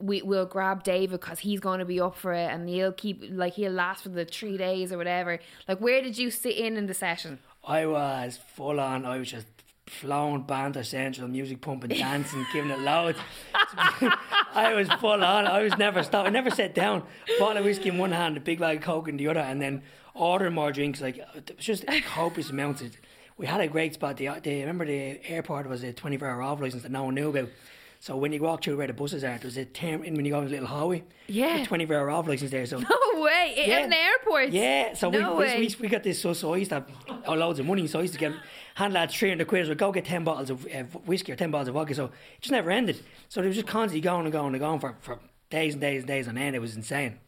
[0.00, 3.22] we will grab David because he's going to be up for it, and he'll keep
[3.30, 5.38] like he'll last for the three days or whatever.
[5.68, 7.38] Like, where did you sit in in the session?
[7.64, 9.04] I was full on.
[9.04, 9.46] I was just
[9.86, 13.18] flowing banter central, music pumping, dancing, giving it loads.
[14.54, 15.46] I was full on.
[15.46, 16.26] I was never stopped.
[16.26, 17.04] I never sat down.
[17.38, 19.60] Bottle of whiskey in one hand, a big bag of coke in the other, and
[19.62, 19.82] then
[20.18, 21.00] ordering more drinks.
[21.00, 22.82] Like it was just copious amounts.
[22.82, 22.96] Of,
[23.36, 24.16] we had a great spot.
[24.16, 27.14] The, the remember the airport was a twenty four hour off license that no one
[27.14, 27.48] knew about.
[28.00, 30.30] So when you walk through where the buses are, there's a term in when you
[30.30, 31.02] go in the little hallway.
[31.26, 31.64] Yeah.
[31.64, 32.64] twenty four hour off license there.
[32.66, 32.78] So
[33.14, 33.54] No way!
[33.58, 33.78] I- Yeah.
[33.78, 34.50] An airport?
[34.50, 35.58] yeah, so no we, way.
[35.58, 36.20] we, we got this.
[36.20, 36.90] So, so I used to have
[37.26, 37.86] oh, loads of money.
[37.88, 38.32] So I used to get
[38.76, 39.66] hand lads three hundred quid.
[39.66, 41.94] So go get ten bottles of uh, whiskey or ten bottles of vodka.
[41.94, 43.00] So it just never ended.
[43.28, 45.18] So it was just constantly going and going and going for, for
[45.50, 46.54] days and days and days on end.
[46.54, 47.18] It was insane.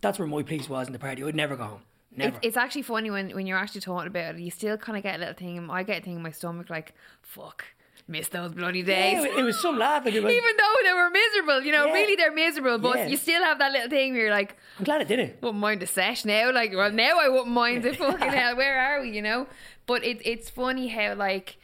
[0.00, 1.22] That's where my place was in the party.
[1.22, 1.80] I'd never go home.
[2.16, 2.36] Never.
[2.36, 4.40] It's, it's actually funny when, when you're actually talking about it.
[4.40, 5.68] You still kind of get a little thing.
[5.70, 7.64] I get a thing in my stomach like, fuck,
[8.08, 9.24] miss those bloody days.
[9.24, 10.04] yeah, it, was- some laugh.
[10.04, 11.92] Like Even though they were miserable, you know, Yeah.
[11.92, 13.06] really they're miserable, but Yeah.
[13.08, 15.38] you still have that little thing where you're like, I'm glad I did it.
[15.42, 16.52] wouldn't mind a sesh now.
[16.52, 17.96] Like, well, now I wouldn't mind it.
[17.96, 19.10] Fucking hell, where are we?
[19.10, 19.46] You know.
[19.86, 21.58] But it, it's funny how like,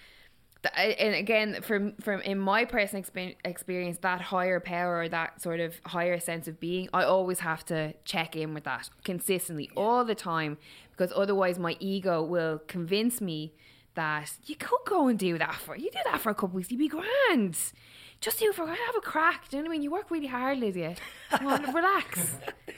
[0.76, 5.60] and again, from from in my personal expe- experience, that higher power or that sort
[5.60, 10.04] of higher sense of being, I always have to check in with that consistently all
[10.04, 10.58] the time
[10.92, 13.52] because otherwise my ego will convince me
[13.94, 16.70] that you could go and do that for you do that for a couple weeks,
[16.70, 17.58] you'd be grand.
[18.20, 19.48] Just do it for have a crack.
[19.48, 19.82] Do you know what I mean?
[19.82, 20.94] You work really hard, Lydia.
[21.30, 22.36] Come on, relax.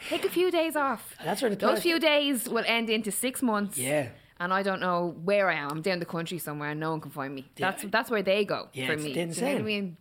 [0.08, 1.14] Take a few days off.
[1.22, 3.76] That's where the Those few days will end into six months.
[3.76, 4.08] Yeah.
[4.40, 5.70] And I don't know where I am.
[5.70, 7.48] I'm down the country somewhere and no one can find me.
[7.56, 7.70] Yeah.
[7.70, 9.12] That's that's where they go Yeah, for it's me.
[9.14, 9.96] Do you know what I mean?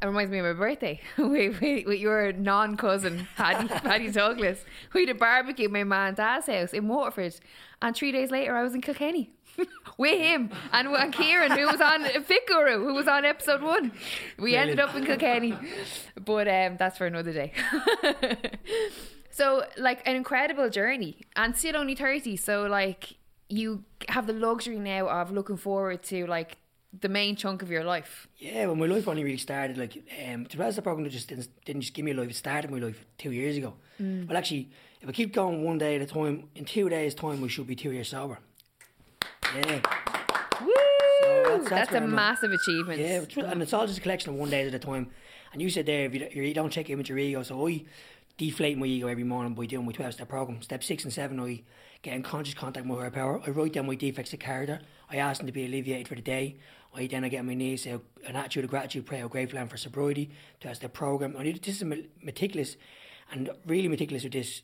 [0.00, 4.60] It reminds me of my birthday with, with, with your non cousin, Paddy, Paddy Douglas.
[4.92, 7.34] We had a barbecue at my man dad's house in Waterford.
[7.82, 9.30] And three days later, I was in Kilkenny
[9.98, 13.90] with him and, and Kieran, who was on Fit Guru, who was on episode one.
[14.38, 15.56] We ended up in Kilkenny.
[16.24, 17.52] But um, that's for another day.
[19.30, 21.22] So, like, an incredible journey.
[21.36, 22.36] And still only 30.
[22.36, 23.14] So, like,
[23.48, 26.58] you have the luxury now of looking forward to, like,
[26.98, 28.28] the main chunk of your life.
[28.38, 31.28] Yeah, when my life only really started, like, um, to be honest, the program just
[31.28, 32.30] didn't, didn't just give me a life.
[32.30, 33.74] It started my life two years ago.
[34.00, 34.26] Mm.
[34.28, 34.70] Well, actually,
[35.02, 37.66] if I keep going one day at a time, in two days' time, we should
[37.66, 38.38] be two years sober.
[39.54, 39.80] Yeah.
[40.62, 40.72] Woo!
[41.22, 42.08] that's- that's that's, a I'm at.
[42.10, 43.00] massive achievement.
[43.00, 45.10] Yeah, and it's all just a collection of one day at a time.
[45.52, 47.66] And you said there, if you, don't- you don't check in with your ego, so
[47.68, 47.84] I
[48.38, 50.62] deflate my ego every morning by doing my 12 step program.
[50.62, 51.62] Step six and seven, I
[52.02, 53.42] get in conscious contact with higher power.
[53.44, 54.80] I write down my defects of character.
[55.10, 56.56] I ask them to be alleviated for the day.
[56.94, 59.66] I then I get on my knees, say an attitude of gratitude, pray how grateful
[59.66, 61.36] for sobriety, 12 step program.
[61.36, 62.76] I need this is meticulous
[63.30, 64.62] and really meticulous with this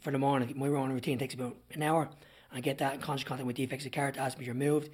[0.00, 0.52] for the morning.
[0.56, 2.08] My morning routine takes about an hour.
[2.52, 4.90] I get that in conscious contact with defects of character, ask me you're moved.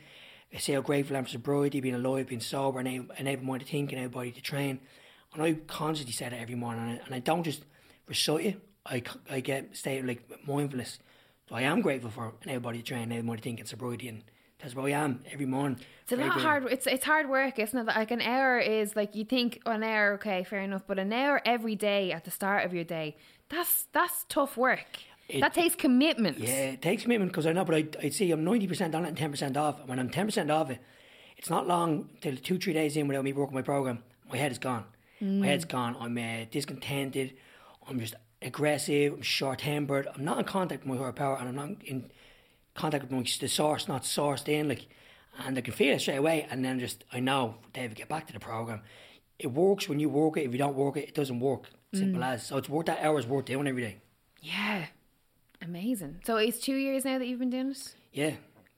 [0.53, 3.27] I say how grateful I am for sobriety, being alive, being sober, and able, and
[3.29, 4.81] able mind to think and able body to train.
[5.33, 7.63] And I constantly say that every morning, and I don't just
[8.07, 8.63] recite it.
[9.29, 10.99] I get state like mindfulness.
[11.49, 13.69] So I am grateful for an able body to train, able mind to think, and
[13.69, 14.23] sobriety, and
[14.61, 15.79] that's what I am every morning.
[16.03, 16.67] It's a lot hard.
[16.71, 17.87] It's it's hard work, isn't it?
[17.87, 21.41] Like an hour is like you think an hour, okay, fair enough, but an hour
[21.45, 23.17] every day at the start of your day,
[23.49, 24.87] that's that's tough work.
[25.29, 26.39] It- that takes commitment.
[26.39, 29.21] Yeah, it takes commitment because I know, but I, I'd say I'm 90% on it
[29.21, 29.85] and 10% off.
[29.87, 30.79] When I'm 10% off it,
[31.37, 34.05] it's not long till two, three days in without me working my program.
[34.31, 34.85] My head is gone.
[35.21, 35.97] My head's gone.
[35.99, 37.35] I'm uh, discontented.
[37.89, 39.13] I'm just aggressive.
[39.15, 40.09] I'm short tempered.
[40.15, 42.11] I'm not in contact with my higher power and I'm not in
[42.75, 44.69] contact with my, the source, not sourced in.
[44.69, 44.87] like,
[45.45, 46.47] And I can feel it straight away.
[46.51, 48.83] And then just, I know, David, get back to the program.
[49.39, 50.45] It works when you work it.
[50.45, 51.65] If you don't work it, it doesn't work.
[51.93, 52.27] Simple mm.
[52.27, 52.47] as.
[52.47, 53.97] So it's worth that hour's worth doing every day.
[54.41, 54.87] Yeah.
[55.63, 56.21] Amazing.
[56.25, 57.95] So it's two years now that you've been doing it?
[58.13, 58.35] Yeah.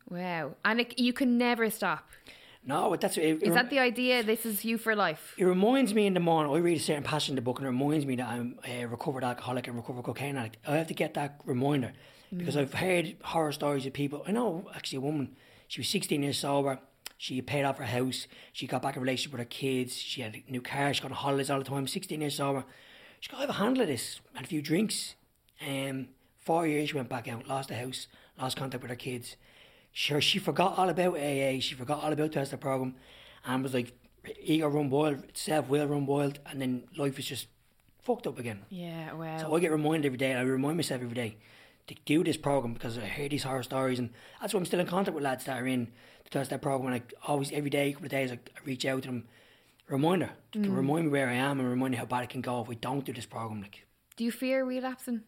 [0.08, 0.54] Wow.
[0.64, 2.08] And it, you can never stop.
[2.68, 3.22] No, that's it.
[3.22, 4.22] it Is that the idea?
[4.22, 5.34] This is you for life.
[5.38, 7.66] It reminds me in the morning, I read a certain passage in the book and
[7.66, 10.58] it reminds me that I'm a recovered alcoholic and recovered cocaine addict.
[10.66, 11.94] I have to get that reminder
[12.36, 14.22] because I've heard horror stories of people.
[14.28, 15.34] I know actually a woman,
[15.66, 16.78] she was 16 years sober.
[17.16, 18.26] She paid off her house.
[18.52, 19.96] She got back in a relationship with her kids.
[19.96, 20.92] She had a new car.
[20.92, 21.86] She got on holidays all the time.
[21.86, 22.66] 16 years sober.
[23.20, 24.20] She got, a handle of this.
[24.34, 25.14] Had a few drinks.
[25.66, 29.36] Um, four years she went back out, lost the house, lost contact with her kids.
[29.98, 31.58] Sure, she forgot all about AA.
[31.58, 32.94] She forgot all about the test program,
[33.44, 33.98] and was like,
[34.40, 37.48] ego run wild, self will run wild, and then life is just
[38.04, 38.60] fucked up again.
[38.70, 39.38] Yeah, wow.
[39.38, 40.34] So I get reminded every day.
[40.34, 41.36] I remind myself every day
[41.88, 44.78] to do this program because I hear these horror stories, and that's why I'm still
[44.78, 45.88] in contact with lads that are in
[46.22, 46.92] the test that program.
[46.92, 49.24] And I always every day, couple of days, I, reach out to them,
[49.88, 50.76] reminder to mm.
[50.76, 52.76] remind me where I am and remind me how bad it can go if we
[52.76, 53.62] don't do this program.
[53.62, 53.84] Like
[54.16, 55.22] Do you fear relapsing?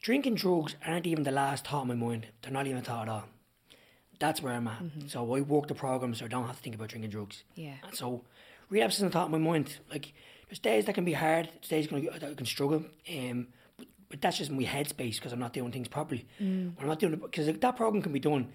[0.00, 2.28] drinking drugs aren't even the last thought in my mind.
[2.40, 3.24] They're not even a thought at all.
[4.24, 4.82] That's where I'm at.
[5.08, 7.44] So I work the program so I don't have to think about drinking drugs.
[7.56, 7.74] Yeah.
[7.86, 8.22] And so
[8.70, 9.76] relapse isn't a thought in my mind.
[9.90, 10.14] Like
[10.48, 11.50] there's days that can be hard.
[11.52, 12.84] There's days gonna that I can struggle.
[13.18, 16.26] Um, but, but that's just my headspace because I'm not doing things properly.
[16.38, 18.48] When I'm not doing it because that program can be done.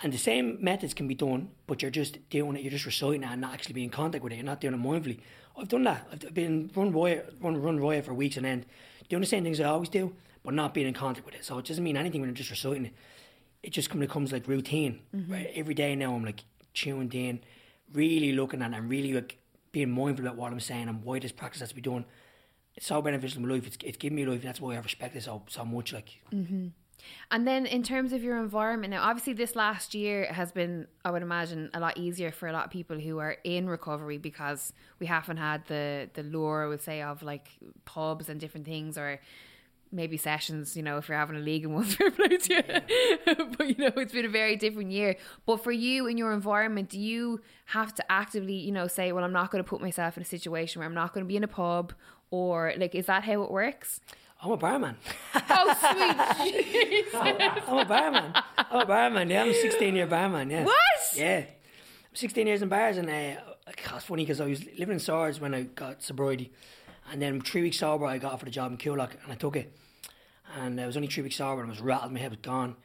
[0.00, 3.22] And the same methods can be done, but you're just doing it, you're just reciting
[3.22, 4.36] it and not actually being in contact with it.
[4.36, 5.20] You're not doing it mindfully.
[5.56, 6.06] I've done that.
[6.12, 8.66] I've been run riot, run, run riot for weeks and end,
[9.08, 11.44] doing the same things I always do, but not being in contact with it.
[11.46, 12.92] So it doesn't mean anything when I'm just reciting it.
[13.62, 15.00] It just kind of becomes like routine.
[15.14, 15.32] Mm-hmm.
[15.32, 15.50] Right?
[15.54, 16.44] Every day now I'm like
[16.74, 17.40] tuned in,
[17.92, 19.38] really looking at it and really like
[19.72, 22.04] being mindful about what I'm saying and why this practice has to be done.
[22.74, 23.66] It's so beneficial in my life.
[23.66, 24.42] It's, it's given me life.
[24.42, 25.92] That's why I respect it so, so much.
[25.92, 26.68] Like, mm-hmm.
[27.30, 31.10] And then in terms of your environment now, obviously this last year has been, I
[31.10, 34.72] would imagine, a lot easier for a lot of people who are in recovery because
[34.98, 37.48] we haven't had the the lure, I would say, of like
[37.84, 39.20] pubs and different things or
[39.90, 43.34] maybe sessions, you know, if you're having a league and one's fair play to you.
[43.56, 45.16] but you know, it's been a very different year.
[45.46, 49.24] But for you in your environment, do you have to actively, you know, say, Well,
[49.24, 51.48] I'm not gonna put myself in a situation where I'm not gonna be in a
[51.48, 51.92] pub
[52.30, 54.00] or like is that how it works?
[54.42, 54.96] I'm a barman.
[55.50, 55.74] Oh
[56.38, 57.14] sweet Jesus.
[57.66, 58.32] I'm a barman.
[58.56, 59.30] I'm a barman.
[59.30, 60.50] Yeah, I'm a 16 year barman.
[60.50, 60.64] Yeah.
[60.64, 60.76] What?
[61.14, 61.38] Yeah.
[61.38, 65.40] I'm 16 years in bars, and uh, it's funny because I was living in Swords
[65.40, 66.52] when I got sobriety,
[67.10, 69.56] and then three weeks sober, I got offered a job in Coolock, and I took
[69.56, 69.72] it.
[70.56, 72.76] And I was only three weeks sober, and I was rattled, my head was gone.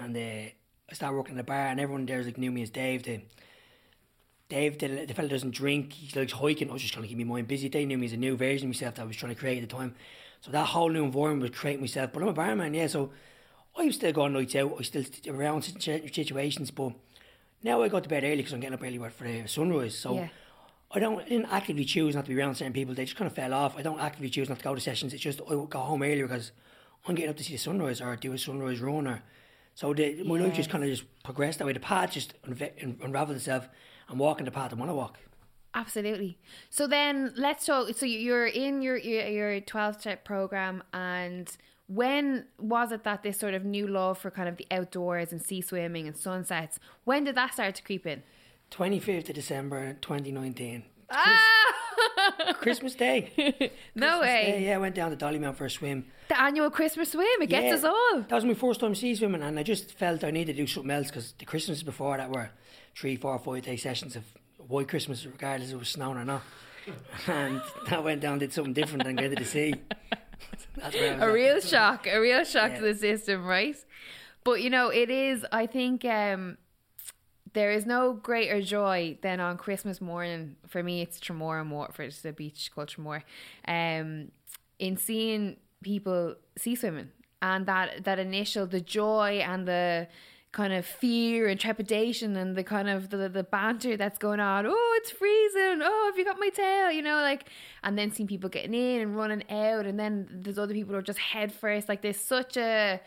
[0.00, 2.70] And uh, I started working in the bar, and everyone there like, knew me as
[2.70, 3.02] Dave.
[3.02, 3.20] The,
[4.48, 6.70] Dave, the, the fella doesn't drink, he likes hiking.
[6.70, 7.68] I was just trying to keep my mind busy.
[7.68, 9.62] They knew me as a new version of myself that I was trying to create
[9.62, 9.94] at the time.
[10.40, 12.10] So that whole new environment was creating myself.
[12.12, 13.10] But I'm a barman, yeah, so
[13.76, 14.74] I was still going nights out.
[14.78, 16.92] I still around situations, but
[17.62, 19.96] now I got to bed early because I'm getting up early for the sunrise.
[19.96, 20.28] So Yeah.
[20.92, 22.94] I don't I didn't actively choose not to be around certain people.
[22.94, 23.76] They just kind of fell off.
[23.76, 25.14] I don't actively choose not to go to sessions.
[25.14, 26.52] It's just I go home earlier because
[27.06, 29.22] I'm getting up to see the sunrise or do a sunrise run or.
[29.76, 31.72] So the, my life just kind of just progressed that way.
[31.72, 33.68] The path just unve- un- unraveled itself.
[34.08, 35.18] I'm walking the path I want to walk.
[35.74, 36.36] Absolutely.
[36.68, 37.94] So then let's talk.
[37.96, 43.38] So you're in your your, your 12 step program, and when was it that this
[43.38, 46.80] sort of new love for kind of the outdoors and sea swimming and sunsets?
[47.04, 48.22] When did that start to creep in?
[48.70, 50.84] 25th of December 2019.
[51.10, 51.40] Ah!
[52.60, 53.32] Christmas Day.
[53.94, 54.42] no Christmas way.
[54.52, 56.06] Day, yeah, I went down to Dollymount for a swim.
[56.28, 57.26] The annual Christmas swim.
[57.42, 58.20] It gets Yeah, us all.
[58.28, 60.66] That was my first time sea swimming, and I just felt I needed to do
[60.66, 62.50] something else because the Christmases before that were
[62.96, 64.24] three, four, five day sessions of
[64.68, 66.42] white Christmas, regardless if it was snowing or not.
[67.26, 69.74] And that went down, did something different than going to the sea.
[70.76, 71.32] That's where I was a at.
[71.32, 73.76] real shock, a real shock to the system, right?
[74.44, 75.44] But you know, it is.
[75.52, 76.56] I think um,
[77.52, 80.56] there is no greater joy than on Christmas morning.
[80.68, 83.22] For me, it's Tramore and Waterford, a beach called Tramore.
[83.66, 84.30] Um,
[84.78, 87.10] in seeing people sea swimming
[87.42, 90.08] and that that initial the joy and the
[90.52, 94.66] kind of fear and trepidation and the kind of the, the banter that's going on
[94.66, 97.44] oh it's freezing oh have you got my tail you know like
[97.84, 100.98] and then seeing people getting in and running out and then there's other people who
[100.98, 103.00] are just head first like there's such a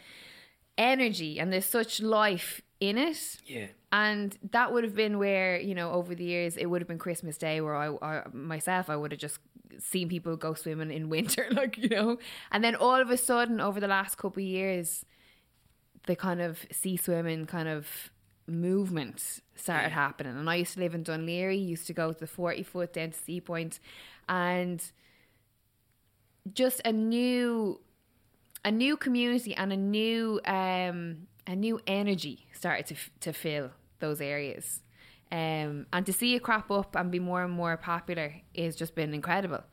[0.77, 3.67] energy and there's such life in it Yeah.
[3.93, 6.97] And that would have been where you know over the years it would have been
[6.97, 9.37] christmas day where i, I myself i would have just
[9.79, 12.17] seen people go swimming in winter like you know?
[12.51, 15.05] And then all of a sudden over the last couple of years
[16.05, 18.11] the kind of sea swimming kind of
[18.45, 20.37] movement started happening.
[20.37, 22.93] And i used to live in Dún Laoghaire used to go to the 40 foot
[22.93, 23.79] down to Seapoint
[24.27, 24.83] and
[26.53, 27.79] just a new
[28.65, 33.71] a new community and a new um a new energy started to f- to fill
[34.03, 34.83] those areas
[35.33, 38.93] um, and to see it crop up and be more and more popular has just
[38.93, 39.63] been incredible.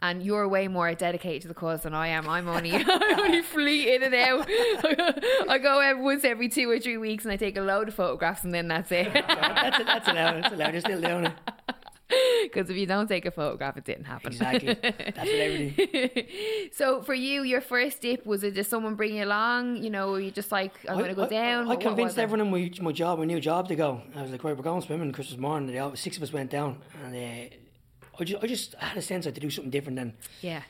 [0.00, 2.28] And you're way more dedicated to the cause than I am.
[2.28, 4.44] I'm only I only flee in and out.
[5.48, 8.42] I go once every two or three weeks and I take a load of photographs
[8.42, 9.12] and then that's it.
[9.14, 10.42] That's, that's allowed.
[10.42, 10.72] That's allowed.
[10.74, 11.32] They're still doing it.
[12.42, 14.28] Because if you don't take a photograph, it didn't happen.
[14.32, 14.74] Exactly.
[14.74, 16.26] That's what everything.
[16.72, 19.82] so for you, your first dip was it just someone bring you along?
[19.82, 21.68] You know, were you just like I'm going to go I, down?
[21.68, 24.02] I, I convinced everyone in my, my job, my new job to go.
[24.14, 25.72] I was like, right, we're going swimming Christmas morning.
[25.72, 27.54] They all, six of us went down, and uh,
[28.20, 29.98] I just, I just had a sense I had to do something different.
[29.98, 30.12] And
[30.42, 30.62] Yeah.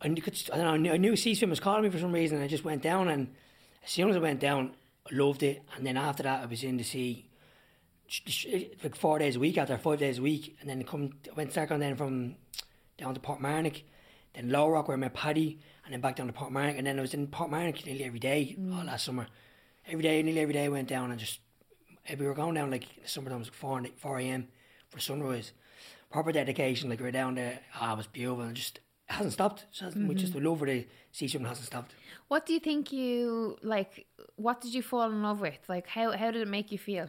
[0.00, 1.90] I knew, could, I don't know, I knew, I knew sea swim was calling me
[1.90, 2.36] for some reason.
[2.36, 3.34] And I just went down, and
[3.84, 4.72] as soon as I went down,
[5.10, 5.62] I loved it.
[5.76, 7.26] And then after that, I was in the sea
[8.82, 11.52] like four days a week after five days a week, and then come I went
[11.52, 12.36] start going then from
[12.98, 13.82] down to Portmarnock,
[14.34, 16.98] then Low Rock where I met Paddy, and then back down to Portmarnock, and then
[16.98, 19.26] I was in Portmarnock nearly every day all last summer.
[19.86, 21.40] Every day, nearly every day, I went down and just
[22.06, 24.48] eh, we were going down like in the summertime, was four four a.m.
[24.88, 25.52] for sunrise.
[26.10, 27.60] Proper dedication, like we were down there.
[27.74, 29.66] Ah, it was beautiful, and just hasn't stopped.
[29.72, 30.16] It Mm-hmm.
[30.16, 31.94] Just the love for the sea swimming hasn't stopped.
[32.28, 34.06] What do you think you like?
[34.36, 35.58] What did you fall in love with?
[35.68, 37.08] Like, how how did it make you feel?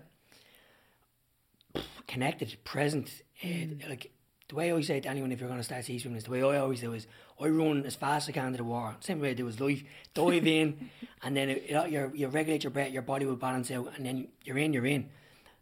[2.08, 3.22] Connected, present.
[3.44, 3.84] Mm.
[3.84, 4.12] Uh, like
[4.52, 6.26] the way I always say to anyone, if you're going to start sea swimming, is
[6.26, 7.08] the way I always do is
[7.40, 8.98] I run as fast as I can to the water.
[9.00, 9.84] Same way I do is life,
[10.14, 10.90] dive in,
[11.24, 14.06] and then it, it, you you regulate your breath, your body will balance out, and
[14.06, 15.10] then you're in, you're in.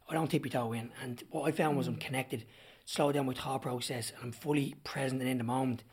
[0.09, 2.45] I don't tip your toe in, and what I found was I'm connected,
[2.85, 5.83] slow down my thought process, and I'm fully present and in the moment.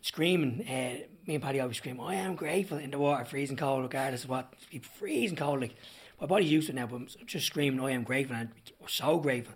[0.00, 3.82] Screaming, uh, me and Paddy always scream, I am grateful in the water, freezing cold,
[3.82, 4.52] regardless of what,
[4.98, 5.60] freezing cold.
[5.60, 5.76] Like,
[6.20, 8.48] my body's used to it now, but I'm just screaming, I am grateful, and
[8.80, 9.54] we're so grateful.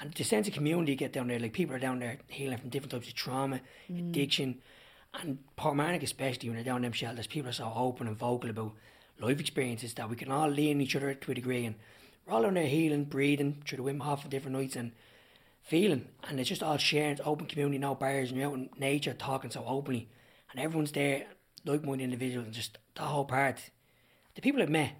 [0.00, 2.56] And the sense of community you get down there, like people are down there healing
[2.56, 3.60] from different types of trauma,
[3.90, 4.08] mm.
[4.08, 4.62] addiction,
[5.12, 8.48] and Portmarnock especially when they're down in them shelters, people are so open and vocal
[8.48, 8.72] about
[9.20, 11.74] life experiences that we can all lean each other to a degree, and
[12.24, 14.92] we're all down there healing, breathing through the Wim Hof on different nights, and
[15.62, 18.70] feeling, and it's just all sharing, it's open community, no barriers, and you're out in
[18.78, 20.08] nature talking so openly,
[20.50, 21.26] and everyone's there,
[21.66, 23.70] like-minded individuals, and just the whole part.
[24.34, 24.92] The people I've met,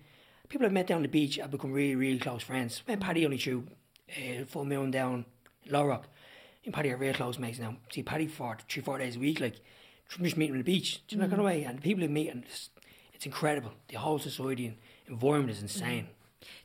[0.50, 2.82] people I've met down the beach, have become really, really close friends.
[2.86, 3.02] Met mm.
[3.02, 3.66] Paddy only through
[4.16, 5.24] uh, Full Moon down
[5.64, 6.02] in Low Rock.
[6.02, 7.76] Me and Paddy are real close mates now.
[7.90, 9.60] See Paddy for three, four days a week, like
[10.08, 11.06] just meeting on the beach.
[11.06, 11.38] Do you know mm.
[11.38, 11.64] away?
[11.64, 12.70] And the people you meet, and it's,
[13.14, 13.72] it's incredible.
[13.88, 14.76] The whole society and
[15.08, 16.08] environment is insane.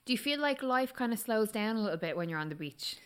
[0.05, 2.49] Do you feel like life kind of slows down a little bit when you're on
[2.49, 2.97] the beach?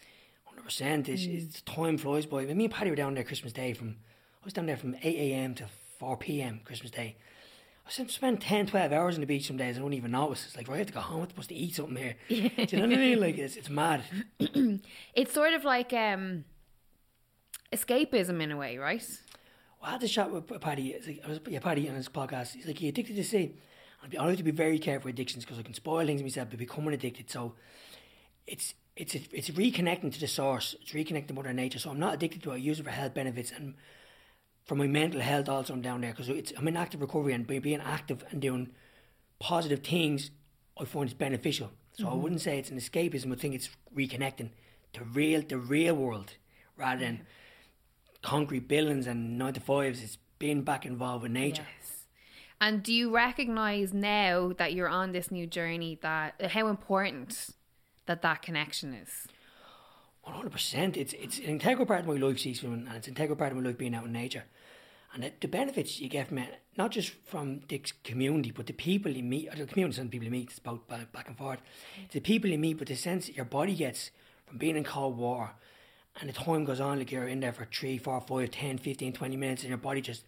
[0.45, 1.09] Hundred percent.
[1.09, 2.45] It's, it's time flies by.
[2.45, 3.97] Me and Paddy were down there Christmas Day from
[4.41, 5.55] I was down there from eight a.m.
[5.55, 5.65] to
[5.97, 6.61] four p.m.
[6.63, 7.17] Christmas Day.
[7.89, 9.75] I spend 10, 12 hours on the beach some days.
[9.75, 10.45] and I don't even notice.
[10.45, 11.23] It's like, right, I have to go home.
[11.23, 12.15] I'm supposed to eat something here.
[12.29, 13.19] Do you know what I mean?
[13.19, 14.03] Like, it's, it's mad.
[15.15, 16.45] it's sort of like um,
[17.73, 19.03] escapism in a way, right?
[19.81, 20.89] Well, I had to chat with Paddy.
[20.89, 22.53] It's like, I was yeah, Paddy on his podcast.
[22.53, 23.55] He's like, you addicted to sea?
[24.17, 26.57] I have to be very careful with addictions because I can spoil things myself by
[26.57, 27.29] becoming addicted.
[27.29, 27.55] So
[28.47, 30.75] it's it's it's reconnecting to the source.
[30.81, 31.79] It's reconnecting to Mother Nature.
[31.79, 32.55] So I'm not addicted to it.
[32.55, 33.73] I use it for health benefits and
[34.69, 37.47] for my mental health also I'm down there because it's I'm in active recovery and
[37.47, 38.69] being active and doing
[39.39, 40.29] positive things
[40.79, 41.71] I find it's beneficial.
[41.93, 42.13] So mm-hmm.
[42.13, 43.33] I wouldn't say it's an escapism.
[43.33, 44.51] I think it's reconnecting
[44.93, 46.33] to real the real world
[46.77, 47.21] rather than
[48.21, 50.03] concrete buildings and nine to fives.
[50.03, 51.65] It's being back involved with nature.
[51.79, 52.05] Yes.
[52.61, 57.55] And do you recognize now that you're on this new journey that how important
[58.05, 59.25] that that connection is?
[60.21, 60.95] One hundred percent.
[60.95, 63.57] It's it's an integral part of my life, swimming, and it's an integral part of
[63.57, 64.43] my life being out in nature.
[65.13, 68.73] And the, the benefits you get from it, not just from the community, but the
[68.73, 71.59] people you meet, or the community and people you meet, it's about back and forth.
[72.03, 74.11] It's the people you meet, but the sense that your body gets
[74.45, 75.51] from being in cold water,
[76.19, 79.13] and the time goes on, like you're in there for 3, 4, 5, 10, 15,
[79.13, 80.23] 20 minutes, and your body just,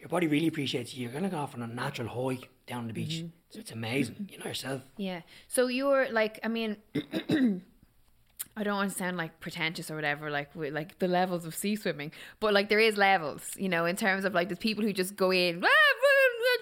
[0.00, 1.02] your body really appreciates you.
[1.02, 3.18] You're going to go off on a natural high down the beach.
[3.18, 3.26] Mm-hmm.
[3.50, 4.28] So it's amazing.
[4.32, 4.82] You know yourself.
[4.96, 5.20] Yeah.
[5.48, 6.76] So you're like, I mean,
[8.56, 11.74] I don't want to sound like pretentious or whatever, like like the levels of sea
[11.74, 14.92] swimming, but like there is levels, you know, in terms of like there's people who
[14.92, 15.68] just go in, ah,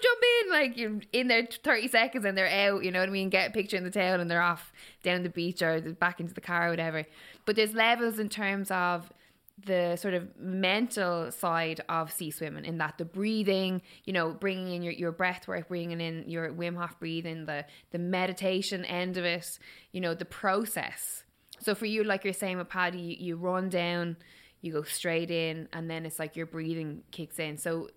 [0.03, 3.11] jump in, like you're in there 30 seconds and they're out, you know what I
[3.11, 3.29] mean?
[3.29, 6.33] Get a picture in the tail and they're off down the beach or back into
[6.33, 7.05] the car or whatever.
[7.45, 9.11] But there's levels in terms of
[9.65, 14.73] the sort of mental side of sea swimming in that the breathing, you know, bringing
[14.73, 19.17] in your, your breath work, bringing in your Wim Hof breathing, the, the meditation end
[19.17, 19.59] of it,
[19.91, 21.22] you know, the process
[21.63, 24.17] so for you, like you're saying with Paddy, you, you run down,
[24.61, 27.57] you go straight in, and then it's like your breathing kicks in.
[27.57, 27.89] So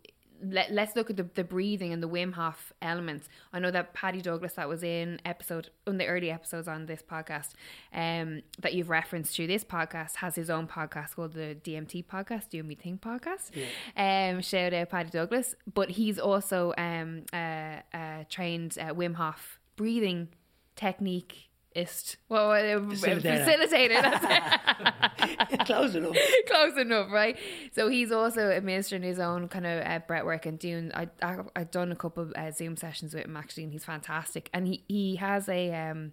[0.43, 3.29] let, let's look at the, the breathing and the Wim Hof elements.
[3.53, 7.03] I know that Paddy Douglas, that was in episode, in the early episodes on this
[7.03, 7.55] podcast,
[7.93, 12.51] um, that you've referenced through this podcast, has his own podcast called the DMT podcast,
[12.51, 13.51] Do Me Think podcast.
[13.55, 14.31] Yeah.
[14.33, 15.55] Um, shout out Paddy Douglas.
[15.73, 20.29] But he's also um, a, a trained uh, Wim Hof breathing
[20.75, 21.46] technique
[21.77, 22.17] ist.
[22.29, 23.45] Well, uh, Facilitator.
[23.45, 25.67] facilitator.
[25.67, 26.17] Close enough.
[26.49, 27.39] Close enough, right?
[27.75, 30.91] So he's also administering his own kind of uh, breath work and doing.
[30.95, 33.85] I, I I've done a couple of uh, Zoom sessions with him actually, and he's
[33.85, 34.49] fantastic.
[34.53, 36.13] And he he has a um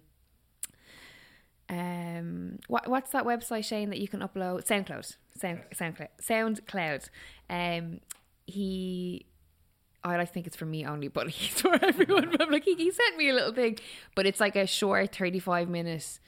[1.70, 7.08] um what what's that website Shane that you can upload SoundCloud Sound SoundCloud SoundCloud
[7.48, 8.00] um
[8.46, 9.24] he
[10.04, 12.36] I like think it's for me only, but he's for everyone.
[12.40, 13.78] I'm like, he, he sent me a little thing,
[14.14, 16.20] but it's like a short 35 minutes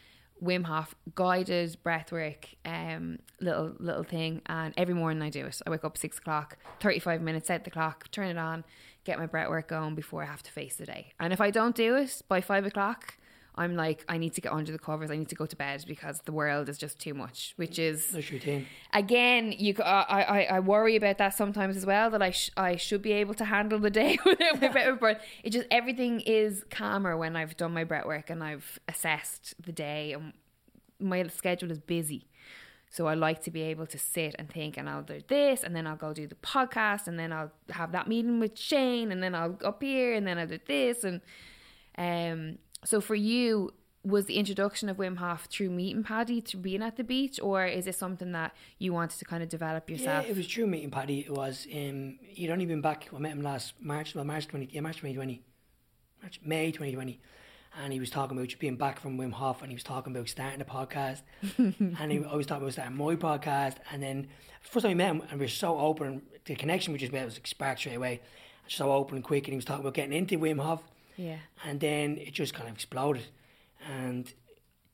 [0.43, 5.61] Wim Hof guided breathwork um, little little thing, and every morning I do it.
[5.67, 8.65] I wake up six o'clock, 35 minutes, set the clock, turn it on,
[9.05, 11.13] get my breathwork going before I have to face the day.
[11.19, 13.17] And if I don't do it by five o'clock,
[13.59, 15.11] I'm like, I need to get under the covers.
[15.11, 17.55] I need to go to bed because the world is just too much.
[17.57, 18.67] Which is That's routine.
[18.93, 19.75] again, you.
[19.83, 22.11] I, I, I worry about that sometimes as well.
[22.11, 25.21] That I sh- I should be able to handle the day without my breath work.
[25.43, 29.73] It just everything is calmer when I've done my breath work and I've assessed the
[29.73, 30.33] day and
[31.01, 32.29] my schedule is busy.
[32.89, 35.75] So I like to be able to sit and think, and I'll do this, and
[35.75, 39.23] then I'll go do the podcast, and then I'll have that meeting with Shane, and
[39.23, 41.21] then I'll go up here, and then I'll do this, and
[41.99, 42.59] um.
[42.87, 43.73] So for you,
[44.05, 47.67] was the introduction of Wim Hof through meeting Paddy, through being at the beach, or
[47.67, 50.25] is it something that you wanted to kind of develop yourself?
[50.25, 51.21] Yeah, it was true meeting Paddy.
[51.21, 51.67] It was.
[51.75, 53.09] Um, he'd only been back.
[53.15, 54.15] I met him last March.
[54.15, 54.69] Well, March twenty.
[54.71, 55.43] Yeah, March twenty twenty.
[56.23, 57.21] March May twenty twenty.
[57.83, 60.29] And he was talking about being back from Wim Hof, and he was talking about
[60.29, 61.23] starting a podcast.
[61.59, 63.75] and he, I was talking about starting my podcast.
[63.93, 64.29] And then
[64.63, 66.23] first time we met him, and we were so open.
[66.45, 68.23] The connection we just made was like sparked straight away.
[68.69, 70.85] So open and quick, and he was talking about getting into Wim Hof.
[71.17, 71.39] Yeah.
[71.65, 73.25] And then it just kind of exploded.
[73.91, 74.33] And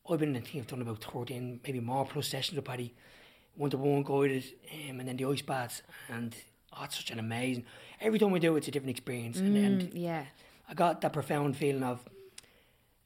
[0.09, 2.95] I've been, I think I've done about 13, maybe more plus sessions with Paddy.
[3.55, 4.45] One to one guided,
[4.89, 5.83] um, and then the ice baths.
[6.09, 6.35] And
[6.73, 7.64] oh, it's such an amazing.
[8.01, 9.39] Every time we do it, it's a different experience.
[9.39, 10.25] And, and Yeah.
[10.68, 12.01] I got that profound feeling of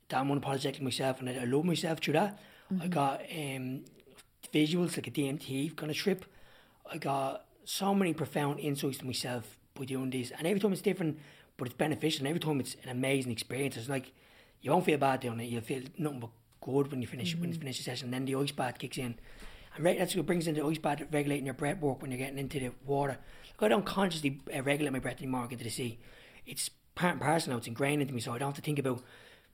[0.09, 2.39] that I'm unapologetic myself and I, I love myself through that.
[2.81, 3.85] I got um,
[4.53, 6.25] visuals like a DMT kind of trip.
[6.91, 10.31] I got so many profound insights to myself by doing this.
[10.37, 11.19] And every time it's different,
[11.57, 12.21] but it's beneficial.
[12.21, 13.77] And every time it's an amazing experience.
[13.77, 14.13] It's like
[14.61, 15.45] you won't feel bad doing it.
[15.45, 16.31] You'll feel nothing but
[16.61, 18.07] good when you finish when you finish the session.
[18.07, 19.17] And then the ice bath kicks in.
[19.75, 22.19] And right, that's what brings in the ice bath, regulating your breath work when you're
[22.19, 23.19] getting into the water.
[23.61, 25.99] Like I don't consciously uh, regulate my breath anymore into the sea.
[26.47, 27.59] It's part and parcel now.
[27.59, 29.03] It's ingrained into me, so I don't have to think about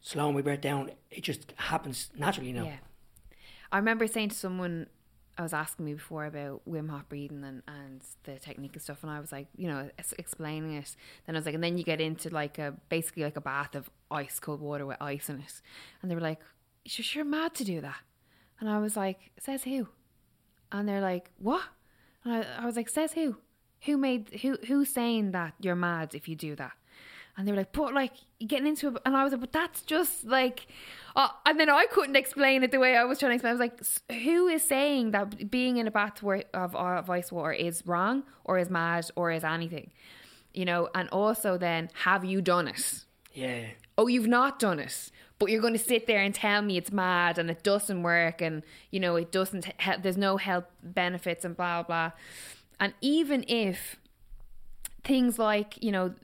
[0.00, 0.92] slowing my breath down.
[1.10, 2.64] It just happens naturally now.
[2.64, 2.76] Yeah.
[3.70, 4.86] I remember saying to someone,
[5.38, 9.02] I was asking me before about Wim Hof breathing and, and the technique and stuff,
[9.02, 10.94] and I was like, you know, explaining it.
[11.26, 13.74] Then I was like, and then you get into like a basically like a bath
[13.74, 15.62] of ice cold water with ice in it,
[16.00, 16.40] and they were like,
[16.84, 18.00] you're sure mad to do that,
[18.60, 19.88] and I was like, says who?
[20.70, 21.62] And they're like, what?
[22.24, 23.36] And I, I was like, says who?
[23.86, 24.58] Who made who?
[24.66, 26.72] Who's saying that you're mad if you do that?
[27.36, 29.52] And they were like, but like you're getting into it, and I was like, but
[29.52, 30.66] that's just like,
[31.16, 33.50] uh, and then I couldn't explain it the way I was trying to explain.
[33.50, 37.32] I was like, "S- who is saying that being in a bath of, of ice
[37.32, 39.90] water is wrong or is mad or is anything,
[40.52, 40.90] you know?
[40.94, 43.04] And also, then have you done it?
[43.32, 43.64] Yeah.
[43.96, 46.92] oh, you've not done it, but you're going to sit there and tell me it's
[46.92, 51.44] mad and it doesn't work and, you know, it doesn't, he- there's no health benefits
[51.46, 52.12] and blah, blah.
[52.78, 53.96] And even if
[55.04, 56.14] things like, you know,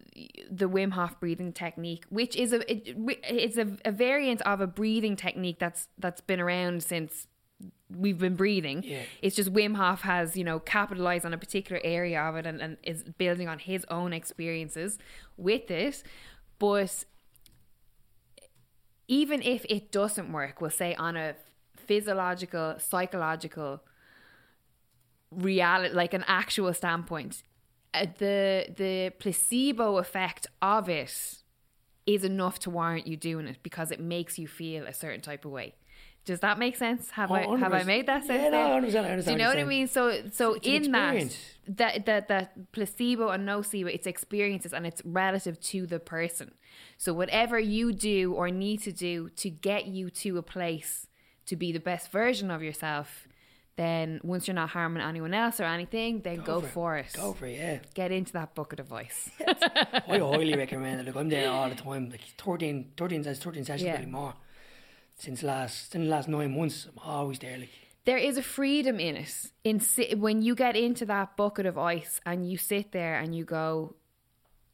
[0.50, 4.66] the Wim Hof breathing technique, which is a, it, it's a, a variant of a
[4.66, 7.26] breathing technique that's, that's been around since
[7.90, 8.82] we've been breathing.
[8.84, 9.02] Yeah.
[9.22, 12.60] It's just Wim Hof has, you know, capitalized on a particular area of it and,
[12.60, 14.98] and is building on his own experiences
[15.36, 16.02] with it.
[16.58, 17.04] But
[19.06, 21.34] even if it doesn't work, we'll say on a
[21.76, 23.82] physiological, psychological
[25.30, 27.42] reality, like an actual standpoint,
[27.94, 31.42] uh, the the placebo effect of it
[32.06, 35.44] is enough to warrant you doing it because it makes you feel a certain type
[35.44, 35.74] of way.
[36.24, 37.10] Does that make sense?
[37.10, 38.42] Have Oh, I have I made that sense?
[38.42, 38.90] Yeah, no, there?
[38.90, 39.88] 100%, I understand Do you know what I mean?
[39.88, 41.36] So so It's in that
[41.68, 46.52] that that that placebo and nocebo, it's experiences and it's relative to the person.
[46.96, 51.06] So whatever you do or need to do to get you to a place
[51.46, 53.27] to be the best version of yourself,
[53.78, 57.12] then once you're not harming anyone else or anything, then go, for, it.
[57.14, 57.78] Go for it, yeah.
[57.94, 59.30] Get into that bucket of ice.
[59.46, 61.06] I highly recommend it.
[61.06, 62.10] Look, I'm there all the time.
[62.10, 63.94] Like 13, 13, that's 13 sessions, Yeah.
[63.94, 64.34] really more.
[65.16, 67.56] Since last, since the last nine months, I'm always there.
[67.58, 67.70] Like,
[68.04, 69.32] there is a freedom in it.
[69.62, 73.34] In si- when you get into that bucket of ice and you sit there and
[73.34, 73.94] you go,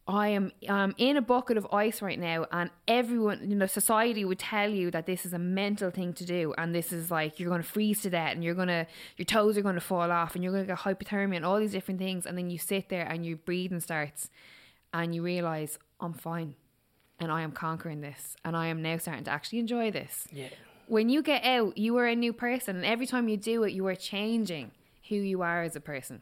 [0.06, 4.22] I am I'm in a bucket of ice right now, and everyone, you know, society
[4.24, 7.40] would tell you that this is a mental thing to do, and this is like
[7.40, 8.86] you're going to freeze to death, and you're gonna
[9.16, 11.58] your toes are going to fall off, and you're going to get hypothermia, and all
[11.58, 14.28] these different things, and then you sit there and your breathing starts,
[14.92, 16.54] and you realize I'm fine,
[17.18, 20.48] and I am conquering this, and I am now starting to actually enjoy this yeah.
[20.86, 23.72] when you get out, you are a new person, and every time you do it,
[23.72, 24.70] you are changing
[25.08, 26.20] who you are as a person.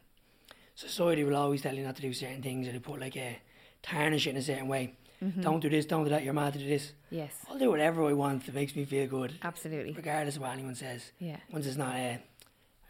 [0.77, 3.39] Society will always tell you not to do certain things, or they put like a
[3.83, 4.95] tarnish it in a certain way.
[5.23, 5.41] Mm-hmm.
[5.41, 6.93] Don't do this, don't do that, you're mad to do this.
[7.11, 9.93] Yes, I'll do whatever I want that makes me feel good, absolutely.
[9.93, 11.13] regardless of what anyone says.
[11.19, 11.37] Yeah.
[11.53, 12.17] Once it's not uh,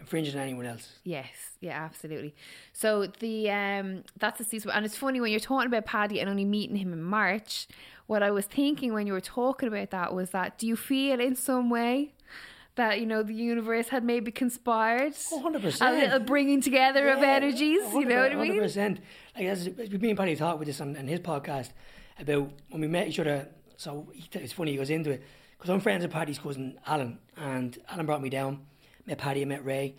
[0.01, 0.89] infringing on anyone else.
[1.05, 1.29] Yes,
[1.61, 2.35] yeah, absolutely.
[2.73, 6.31] So the um that's the season, and it's funny when you're talking about Paddy and
[6.31, 7.69] only meeting him in March.
[8.07, 11.21] What I was thinking when you were talking about that was that do you feel
[11.21, 12.15] in some way
[12.77, 15.81] that you know the universe had maybe conspired Oh, 100%.
[15.87, 17.81] a little bringing together of energies?
[17.93, 18.61] You know what I mean?
[18.61, 18.99] 100%.
[19.37, 21.71] Like, as, me and Paddy talked with this on, on his podcast
[22.19, 23.49] about when we met each other.
[23.77, 25.23] So he, it's funny, he goes into it
[25.59, 28.61] because I'm friends with Paddy's cousin Alan, and Alan brought me down.
[29.07, 29.95] Met Paddy, I met Ray.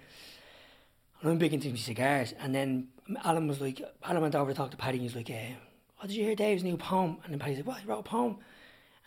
[1.21, 2.33] And I'm big into cigars.
[2.39, 2.87] And then
[3.23, 5.55] Alan was like, Alan went over to talk to Paddy, and he's like, uh,
[6.01, 7.17] Oh, did you hear Dave's new poem?
[7.23, 7.77] And then Paddy's like, What?
[7.79, 8.37] He wrote a poem?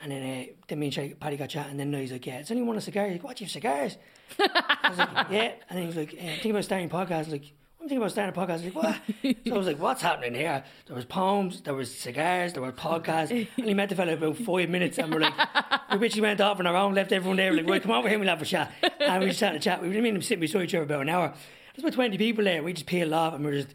[0.03, 2.51] And then, uh, then me and Paddy got chatting, and then he's like, Yeah, it's
[2.51, 3.13] only one of cigars.
[3.13, 3.97] He's like, What, you have cigars?
[4.39, 5.53] I was like, yeah.
[5.71, 7.13] And he was like, I'm thinking about starting a podcast.
[7.13, 8.51] I was like, I'm thinking about starting a podcast.
[8.51, 9.47] I was like, what?
[9.47, 10.65] so I was like, what's happening here?
[10.87, 13.31] There was poems, there was cigars, there were podcasts.
[13.57, 15.35] And he met the fella about five minutes and we're like,
[15.93, 17.53] we bitchy went off on our own, left everyone there.
[17.53, 18.73] We're like, well, come over here, we'll have a chat.
[18.99, 19.81] And we just had a chat.
[19.81, 21.33] We didn't mean to sit beside each other about an hour.
[21.75, 22.61] There's about 20 people there.
[22.63, 23.75] We just peeled off and we're just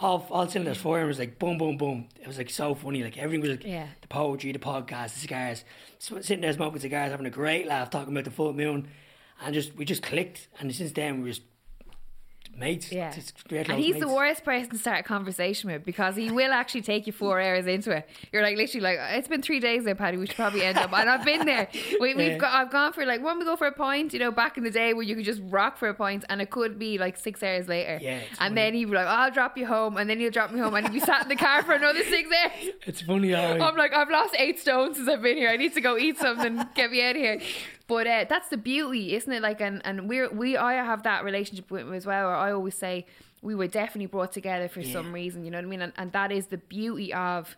[0.00, 1.04] all, all cylinders firing.
[1.04, 2.08] It was like boom, boom, boom.
[2.20, 3.02] It was like so funny.
[3.04, 3.86] Like everything was like Yeah.
[4.00, 5.64] the poetry, the podcast, the cigars.
[5.98, 8.88] Sitting there smoking cigars, having a great laugh, talking about the full moon.
[9.42, 10.48] And just we just clicked.
[10.58, 11.42] And since then, we just
[12.56, 12.92] mates.
[12.92, 13.14] Yeah.
[13.50, 17.06] And he's the worst person to start a conversation with because he will actually take
[17.06, 18.08] you four hours into it.
[18.32, 20.16] You're like literally like, it's been three days now, Paddy.
[20.18, 20.92] We should probably end up.
[20.92, 21.68] And I've been there.
[22.00, 22.36] We, we've Yeah.
[22.38, 24.64] got, I've gone for like when we go for a point, you know, back in
[24.64, 27.16] the day where you could just rock for a point, and it could be like
[27.16, 27.98] six hours later.
[28.02, 28.54] Yeah, and funny.
[28.56, 30.86] then he'd be like, I'll drop you home, and then he'll drop me home, and
[30.88, 32.74] he'd be sat in the car for another six hours.
[32.86, 35.48] It's funny how I'm like, I've lost eight stones since I've been here.
[35.48, 37.40] I need to go eat something, get me out of here.
[37.90, 39.42] But uh, that's the beauty, isn't it?
[39.42, 42.28] Like, and and we're we I have that relationship with him as well.
[42.28, 43.04] Where I always say
[43.42, 45.44] we were definitely brought together for some reason.
[45.44, 45.82] You know what I mean?
[45.82, 47.56] And, and that is the beauty of.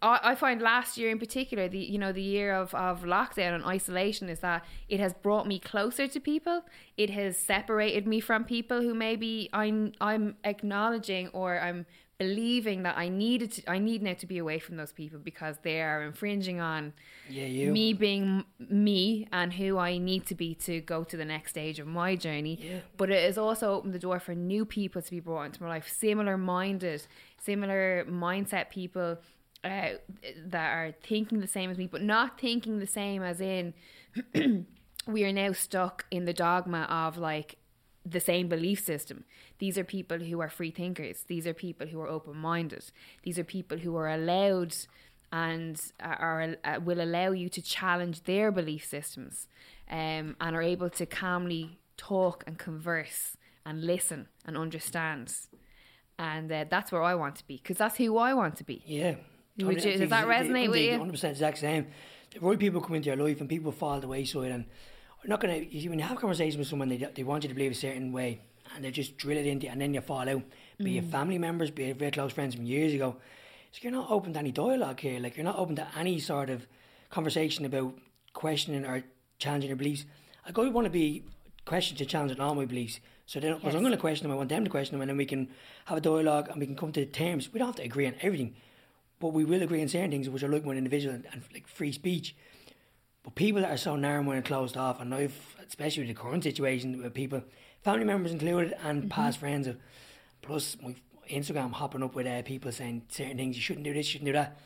[0.00, 3.54] I I find last year in particular, the you know the year of, of lockdown
[3.54, 6.64] and isolation is that it has brought me closer to people.
[6.96, 11.84] It has separated me from people who maybe I'm I'm acknowledging or I'm
[12.20, 15.56] believing that I needed to I need now to be away from those people because
[15.62, 16.92] they are infringing on
[17.28, 17.72] Yeah, you.
[17.72, 21.78] me being me and who I need to be to go to the next stage
[21.80, 22.58] of my journey.
[22.62, 22.80] Yeah.
[22.98, 25.70] But it has also opened the door for new people to be brought into my
[25.70, 27.06] life, similar minded,
[27.38, 29.16] similar mindset people
[29.64, 29.88] uh,
[30.46, 33.72] that are thinking the same as me, but not thinking the same as in
[35.06, 37.56] we are now stuck in the dogma of like
[38.04, 39.24] the same belief system.
[39.60, 41.24] These are people who are free thinkers.
[41.28, 42.84] These are people who are open minded.
[43.22, 44.74] These are people who are allowed
[45.30, 49.46] and are, uh, will allow you to challenge their belief systems
[49.90, 53.36] um, and are able to calmly talk and converse
[53.66, 55.32] and listen and understand.
[56.18, 58.82] And uh, that's where I want to be because that's who I want to be.
[58.86, 59.16] Yeah.
[59.56, 60.98] You- does that resonate with you?
[60.98, 61.88] 100% exact same.
[62.30, 64.64] The right people come into your life and people fall the wayside and
[65.22, 67.50] we're not going to, when you have a conversation with someone, they, they want you
[67.50, 68.40] to believe a certain way
[68.74, 70.42] and they just drill it into you and then you fall out.
[70.78, 70.98] Be Mm.
[70.98, 73.16] it family members, be it very close friends from years ago.
[73.72, 75.20] So you're not open to any dialogue here.
[75.20, 76.66] Like you're not open to any sort of
[77.10, 77.94] conversation about
[78.32, 79.04] questioning or
[79.38, 80.04] challenging your beliefs.
[80.46, 81.24] I want to be
[81.64, 83.00] questioned to challenging all my beliefs.
[83.26, 85.08] So then, because I'm going to question them, I want them to question them, and
[85.08, 85.48] then we can
[85.84, 87.52] have a dialogue and we can come to terms.
[87.52, 88.56] We don't have to agree on everything,
[89.20, 91.68] but we will agree on certain things which are like one individual and, and like
[91.68, 92.34] free speech.
[93.22, 96.42] But people that are so narrow and closed off, and I've, especially with the current
[96.42, 97.42] situation with people,
[97.82, 99.76] family members included, and past friends, of,
[100.42, 100.94] plus my
[101.28, 104.26] Instagram hopping up with uh, people saying certain things, you shouldn't do this, you shouldn't
[104.26, 104.58] do that.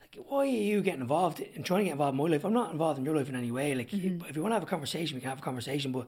[0.00, 2.44] Like, why are you getting involved and trying to get involved in my life?
[2.44, 3.74] I'm not involved in your life in any way.
[3.74, 6.06] Like, if you want to have a conversation, we can have a conversation, but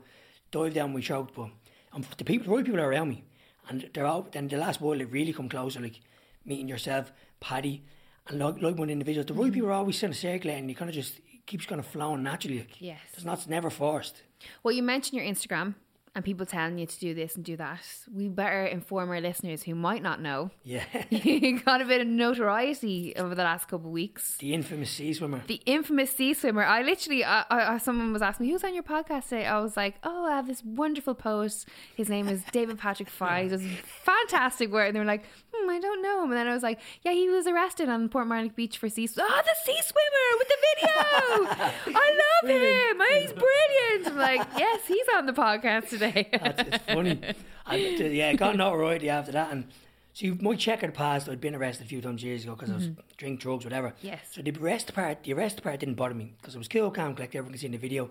[0.51, 1.31] dive down my throat.
[1.35, 1.51] But
[1.93, 3.25] um, the people, the right people are around me,
[3.69, 4.27] and they're all.
[4.31, 6.01] Then the last while, they really come closer, like
[6.45, 7.83] meeting yourself, Paddy,
[8.29, 9.25] and like, like one individual.
[9.25, 10.69] The right people are always kind of circulating.
[10.69, 12.61] You kind of just keeps kind of flowing naturally.
[12.61, 13.01] Like, Yes.
[13.15, 14.23] it's not it's never forced.
[14.63, 15.75] Well, you mentioned your Instagram
[16.15, 17.81] and people telling you to do this and do that.
[18.13, 20.51] We better inform our listeners who might not know.
[20.65, 24.37] Yeah, you got a bit of notoriety over the last couple of weeks.
[24.39, 25.43] the infamous sea swimmer.
[25.47, 26.65] The infamous sea swimmer.
[26.65, 29.47] I literally, I, I, someone was asking me, who's on your podcast today?
[29.47, 31.69] I was like, oh, I have this wonderful post.
[31.95, 33.45] His name is David Patrick Fry.
[33.45, 33.63] He does
[34.05, 34.89] fantastic work.
[34.89, 36.31] And they were like, hmm, I don't know him.
[36.31, 39.27] And then I was like, yeah, he was arrested on Portmarnock Beach for sea swim.
[39.29, 41.71] Oh, the sea swimmer with the video.
[42.01, 43.01] I love him.
[43.01, 44.09] Oh, He's brilliant.
[44.09, 46.00] I'm like, yes, he's on the podcast today.
[46.33, 47.21] That's, it's funny.
[47.67, 49.53] I, yeah, got notoriety after that.
[49.53, 49.69] And
[50.13, 52.75] so you my checkered past, I'd been arrested a few times years ago because I
[52.75, 53.95] was drink drugs, whatever.
[54.03, 54.21] Yes.
[54.33, 57.15] So the arrest part, the arrest part didn't bother me because it was kill, calm,
[57.15, 57.35] collect.
[57.35, 58.11] Everyone can see in the video.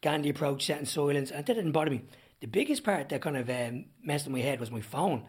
[0.00, 2.02] Gandhi approach, set in silence, and that didn't bother me.
[2.40, 5.24] The biggest part that kind of um, messed with my head was my phone.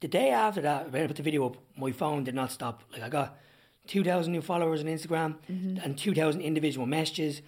[0.00, 2.82] The day after that, when I put the video up, my phone did not stop.
[2.92, 3.38] Like I got
[3.86, 5.36] 2,000 new followers on Instagram
[5.82, 7.40] and 2,000 individual messages.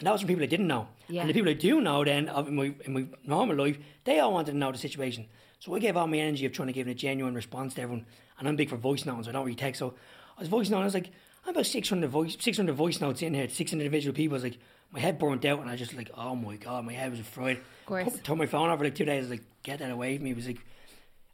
[0.00, 0.88] And that was from people I didn't know.
[1.08, 1.20] Yeah.
[1.20, 4.32] And the people I do know then in my, in my normal life, they all
[4.32, 5.26] wanted to know the situation.
[5.58, 8.06] So I gave all my energy of trying to give a genuine response to everyone.
[8.38, 9.78] And I'm big for voice notes, so I don't really text.
[9.78, 9.92] So
[10.38, 11.10] I was voice noting, I was like,
[11.44, 14.36] I'm about 600 voice, 600 voice notes in here, 600 individual people.
[14.36, 14.58] I was like,
[14.90, 17.20] my head burnt out, and I was just like, oh my God, my head was
[17.20, 17.58] fried.
[17.58, 18.04] Of course.
[18.04, 19.18] Put, turned my phone off for like two days.
[19.18, 20.30] I was like, get that away from me.
[20.30, 20.58] It was like,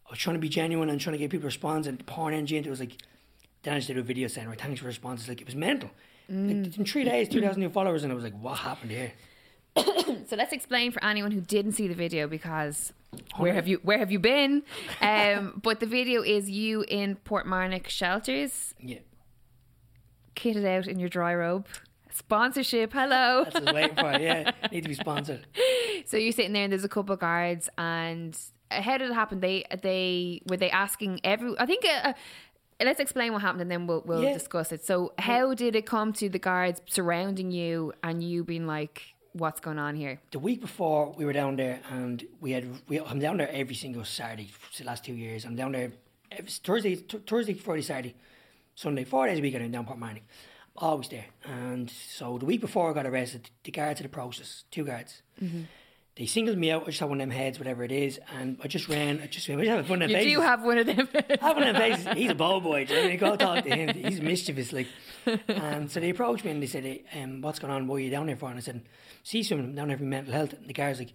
[0.07, 2.37] I was trying to be genuine and trying to get people to respond and pouring
[2.37, 2.71] energy into it.
[2.71, 2.99] It was like,
[3.63, 5.21] then I just did a video saying, right, thanks for the response.
[5.21, 5.91] It's like, it was mental.
[6.29, 9.13] Like, in three days, 2,000 new followers, and I was like, what happened here?
[10.29, 12.93] So let's explain for anyone who didn't see the video because
[13.37, 14.65] where have you where have you been?
[15.01, 18.99] Um, but the video is you in Portmarnock shelters, Yeah.
[20.35, 21.67] kitted out in your dry robe,
[22.11, 23.45] Sponsorship, hello.
[23.45, 24.19] That's what I was waiting for.
[24.19, 25.47] Yeah, need to be sponsored.
[26.07, 28.37] So you're sitting there, and there's a couple of guards, and
[28.71, 29.41] how did it happen?
[29.41, 31.55] They they were they asking every?
[31.59, 31.85] I think.
[31.85, 32.13] Uh, uh,
[32.85, 34.33] let's explain what happened, and then we'll we'll Yeah.
[34.35, 34.85] discuss it.
[34.85, 39.61] So, how did it come to the guards surrounding you, and you being like, "What's
[39.61, 43.19] going on here?" the week before we were down there and we had we, I'm
[43.19, 45.45] down there every single Saturday for the last two years.
[45.45, 45.93] I'm down there
[46.31, 48.15] every, Thursday, t- Thursday, Friday, Saturday,
[48.75, 49.55] Sunday, four days a week.
[49.55, 50.23] I'm down Portmarnock,
[50.77, 51.27] always there.
[51.45, 55.23] And so the week before I got arrested, the guards had approached us, two guards.
[55.43, 55.63] Mm-hmm.
[56.17, 56.83] They singled me out.
[56.83, 59.21] I just had one of them heads, whatever it is, and I just ran.
[59.23, 59.61] I just ran.
[59.61, 60.33] I just have one of them You faces.
[60.33, 61.09] do have one of them.
[61.15, 62.07] I have one of them faces.
[62.17, 62.87] He's a ball boy.
[62.87, 63.19] Do you know what I mean?
[63.19, 63.89] Go talk to him.
[64.11, 64.87] He's mischievous, like.
[65.47, 67.87] And so they approached me and they said, hey, um, "What's going on?
[67.87, 68.81] What are you down here for?" And I said,
[69.25, 69.75] "Sea swimming.
[69.75, 71.13] Down here for mental health." And the guy's like,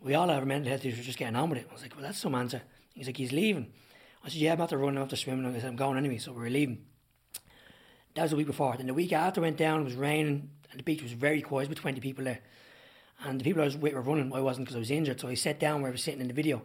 [0.00, 0.98] "We all have our mental health issues.
[1.00, 2.62] We're just getting on with it." I was like, "Well, that's some answer."
[2.94, 3.72] He's like, "He's leaving."
[4.24, 6.32] I said, "Yeah, I'm after running, I'm after swimming." I said, "I'm going anyway." So
[6.32, 6.84] we're leaving.
[8.14, 8.76] That was the week before.
[8.76, 11.42] Then the week after I went down, it was raining, and the beach was very
[11.42, 11.68] quiet.
[11.68, 12.38] With twenty people there,
[13.24, 14.32] and the people I was with were running.
[14.32, 15.20] I wasn't because I was injured.
[15.20, 16.62] So I sat down where I was sitting in the video.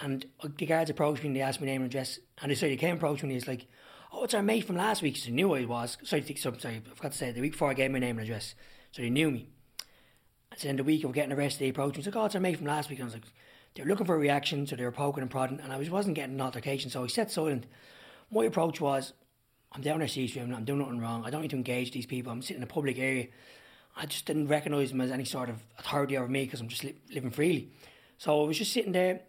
[0.00, 2.18] And uh, the guards approached me and they asked my name and address.
[2.40, 3.66] And they said, they came approach me and he's like,
[4.12, 5.98] "Oh, it's our mate from last week." So they knew I was.
[6.02, 8.26] Sorry, so, sorry, I forgot to say the week before I gave my name and
[8.26, 8.54] address,
[8.90, 9.48] so they knew me.
[10.50, 12.02] And so then the week of getting arrested, they approached me.
[12.02, 13.32] He's like, "Oh, it's our mate from last week." And I was like,
[13.74, 15.90] "They were looking for a reaction, so they were poking and prodding." And I was
[15.90, 17.66] wasn't getting an altercation, so I sat silent.
[18.30, 19.12] My approach was,
[19.72, 20.54] "I'm down there sea swimming.
[20.54, 21.24] I'm doing nothing wrong.
[21.24, 22.32] I don't need to engage these people.
[22.32, 23.28] I'm sitting in a public area."
[23.96, 26.84] I just didn't recognise them as any sort of authority over me because I'm just
[26.84, 27.70] li- living freely.
[28.18, 29.20] So I was just sitting there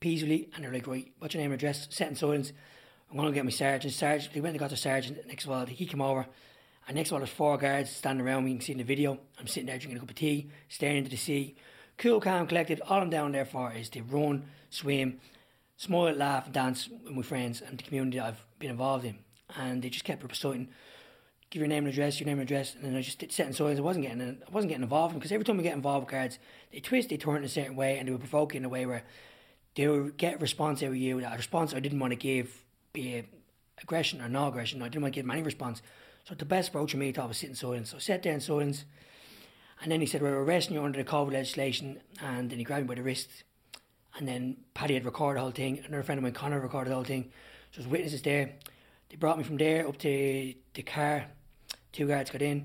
[0.00, 1.88] peacefully, and they're like, right, what's your name and address?
[1.90, 2.52] Set in silence.
[3.10, 3.94] I'm going to get my sergeant.
[3.94, 5.26] Sergeant, they went and got the sergeant.
[5.26, 6.26] Next of all, he came over.
[6.86, 8.52] And next of all, there's four guards standing around me.
[8.52, 9.18] You can see in the video.
[9.38, 11.56] I'm sitting there drinking a cup of tea, staring into the sea.
[11.96, 12.80] Cool, calm, collected.
[12.86, 15.20] All I'm down there for is to run, swim,
[15.76, 19.18] smile, laugh, dance with my friends and the community I've been involved in.
[19.56, 20.68] And they just kept reciting,
[21.54, 23.46] give your name and address, your name and address, and then I just did set
[23.46, 23.78] in silence.
[23.78, 26.40] I wasn't getting, I wasn't getting involved because every time we get involved with cards,
[26.72, 28.86] they twist, they turn in a certain way, and they provoke you in a way
[28.86, 29.04] where
[29.76, 31.20] they would get a response out of you.
[31.20, 33.26] That response I didn't want to give, be it
[33.80, 34.82] aggression or no aggression.
[34.82, 35.80] I didn't want to give any response.
[36.24, 37.90] So the best approach for me I thought was sitting silence.
[37.90, 38.84] So I sat there in silence,
[39.80, 42.82] and then he said, "We're arresting you under the COVID legislation," and then he grabbed
[42.82, 43.44] me by the wrist.
[44.18, 45.78] And then Paddy had recorded the whole thing.
[45.86, 47.30] Another friend of mine, Connor, recorded the whole thing.
[47.70, 48.54] So there's witnesses there.
[49.08, 51.26] They brought me from there up to the car.
[51.94, 52.58] Two guards got in.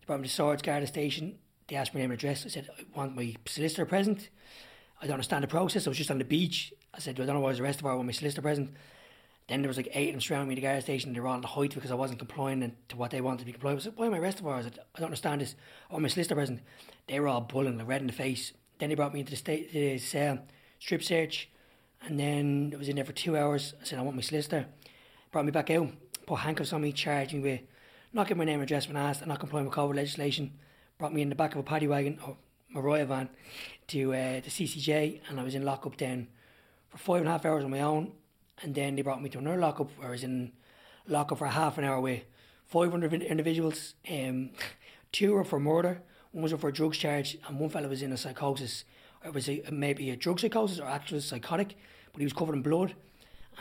[0.00, 1.38] They brought me to Swords Garda station.
[1.66, 2.44] They asked my name and address.
[2.44, 4.28] I said, I want my solicitor present.
[5.00, 5.86] I don't understand the process.
[5.86, 6.74] I was just on the beach.
[6.92, 7.90] I said, I don't know why I was arrested for.
[7.90, 8.74] I want my solicitor present.
[9.48, 11.14] Then there was like eight of them surrounding me at the guard station.
[11.14, 13.44] They were all in the height because I wasn't complying to what they wanted to
[13.46, 13.84] be complied with.
[13.84, 14.54] I said, why am I arrested for?
[14.54, 15.54] I said, I don't understand this.
[15.90, 16.60] Want my solicitor present.
[17.06, 18.52] They were all bullying, like red in the face.
[18.78, 20.40] Then they brought me into the, state, the cell,
[20.80, 21.48] strip search.
[22.02, 23.72] And then I was in there for two hours.
[23.80, 24.66] I said, I want my solicitor.
[25.32, 25.88] Brought me back out,
[26.26, 27.60] put handcuffs on me, charged me with
[28.16, 30.52] not giving my name and address when asked, and not complying with COVID legislation.
[30.96, 32.36] Brought me in the back of a paddy wagon, or
[32.70, 33.28] Mariah van,
[33.88, 36.28] to uh, the CCJ, and I was in lockup then
[36.88, 38.12] for five and a half hours on my own.
[38.62, 40.52] And then they brought me to another lockup where I was in
[41.06, 42.22] lockup for half an hour with
[42.64, 43.94] 500 individuals.
[44.10, 44.50] Um,
[45.12, 46.00] two were for murder,
[46.32, 48.84] one was for a drugs charge, and one fellow was in a psychosis.
[49.26, 51.76] It was a, maybe a drug psychosis or actual psychotic,
[52.12, 52.94] but he was covered in blood.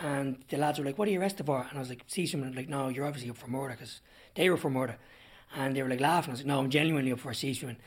[0.01, 2.25] And the lads were like, "What are you arrested for?" And I was like, "See
[2.25, 4.01] someone." Like, "No, you're obviously up for murder," because
[4.35, 4.97] they were for murder.
[5.55, 6.31] And they were like laughing.
[6.31, 7.77] I was like, "No, I'm genuinely up for a sea swimming."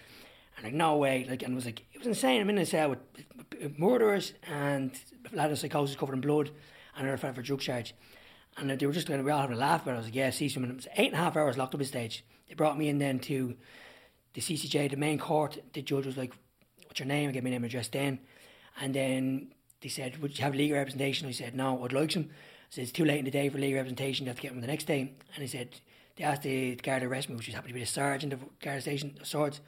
[0.58, 1.24] And like, no way.
[1.28, 2.40] Like, and it was like, it was insane.
[2.40, 2.98] I'm in a cell with,
[3.60, 4.90] with murderers and
[5.32, 6.50] a lad of psychosis covered in blood,
[6.96, 7.94] and another fella for drug charge.
[8.56, 9.90] And uh, they were just going, we all having a laugh it.
[9.90, 10.70] I was like, yeah, swimming.
[10.70, 12.24] It was eight and a half hours locked up at stage.
[12.48, 13.54] They brought me in then to
[14.34, 15.58] the CCJ, the main court.
[15.74, 16.34] The judge was like,
[16.86, 17.28] what's your name?
[17.28, 18.18] I gave my name and address then.
[18.80, 21.28] And then they said, would you have legal representation?
[21.28, 22.24] I said, no, I'd like some.
[22.24, 22.26] I
[22.70, 24.26] said, it's too late in the day for legal representation.
[24.26, 25.12] You have to get them the next day.
[25.34, 25.68] And he said,
[26.16, 28.40] they asked the guard to arrest me, which was happened to be the sergeant of
[28.60, 29.60] guard station of swords.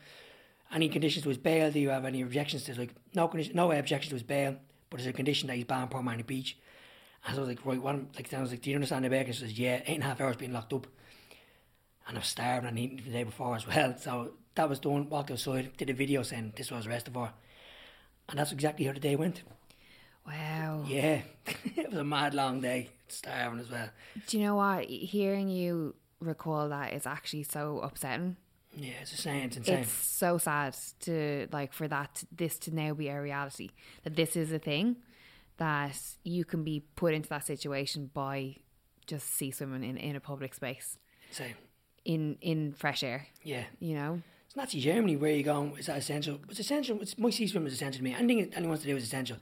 [0.73, 1.71] Any conditions to his bail?
[1.71, 2.79] Do you have any objections to?
[2.79, 4.57] Like, no condition, no objections to his bail,
[4.89, 6.57] but there's a condition that he's banned from Manny Beach.
[7.27, 9.11] And so I was like, right, am- Like, I was like, do you understand the
[9.11, 9.25] bail?
[9.25, 10.87] He says, yeah, eight and a half hours being locked up.
[12.09, 13.95] And I was starving and eating the day before as well.
[13.99, 17.33] So that was done, walked outside, did a video saying this was arrested for.
[18.29, 19.43] And that's exactly how the day went.
[20.27, 20.85] Wow.
[20.87, 21.23] Yeah,
[21.77, 23.89] it was a mad long day, starving as well.
[24.27, 24.85] Do you know what?
[24.85, 28.37] Hearing you recall that is actually so upsetting.
[28.77, 29.79] Yeah, it's insane, it's insane.
[29.79, 33.71] It's so sad to like for that this to now be a reality
[34.05, 34.97] that this is a thing
[35.57, 38.57] that you can be put into that situation by
[39.07, 40.99] just sea swimming in, in a public space
[41.33, 41.55] Same.
[42.05, 43.27] in in fresh air.
[43.43, 43.65] Yeah.
[43.81, 44.23] You know.
[44.47, 45.17] It's Nazi Germany.
[45.17, 45.77] Where are you going?
[45.77, 46.39] Is that essential?
[46.49, 47.01] It's essential.
[47.01, 48.15] It's, my sea swim is essential to me.
[48.15, 49.37] Anything anyone wants to do is essential.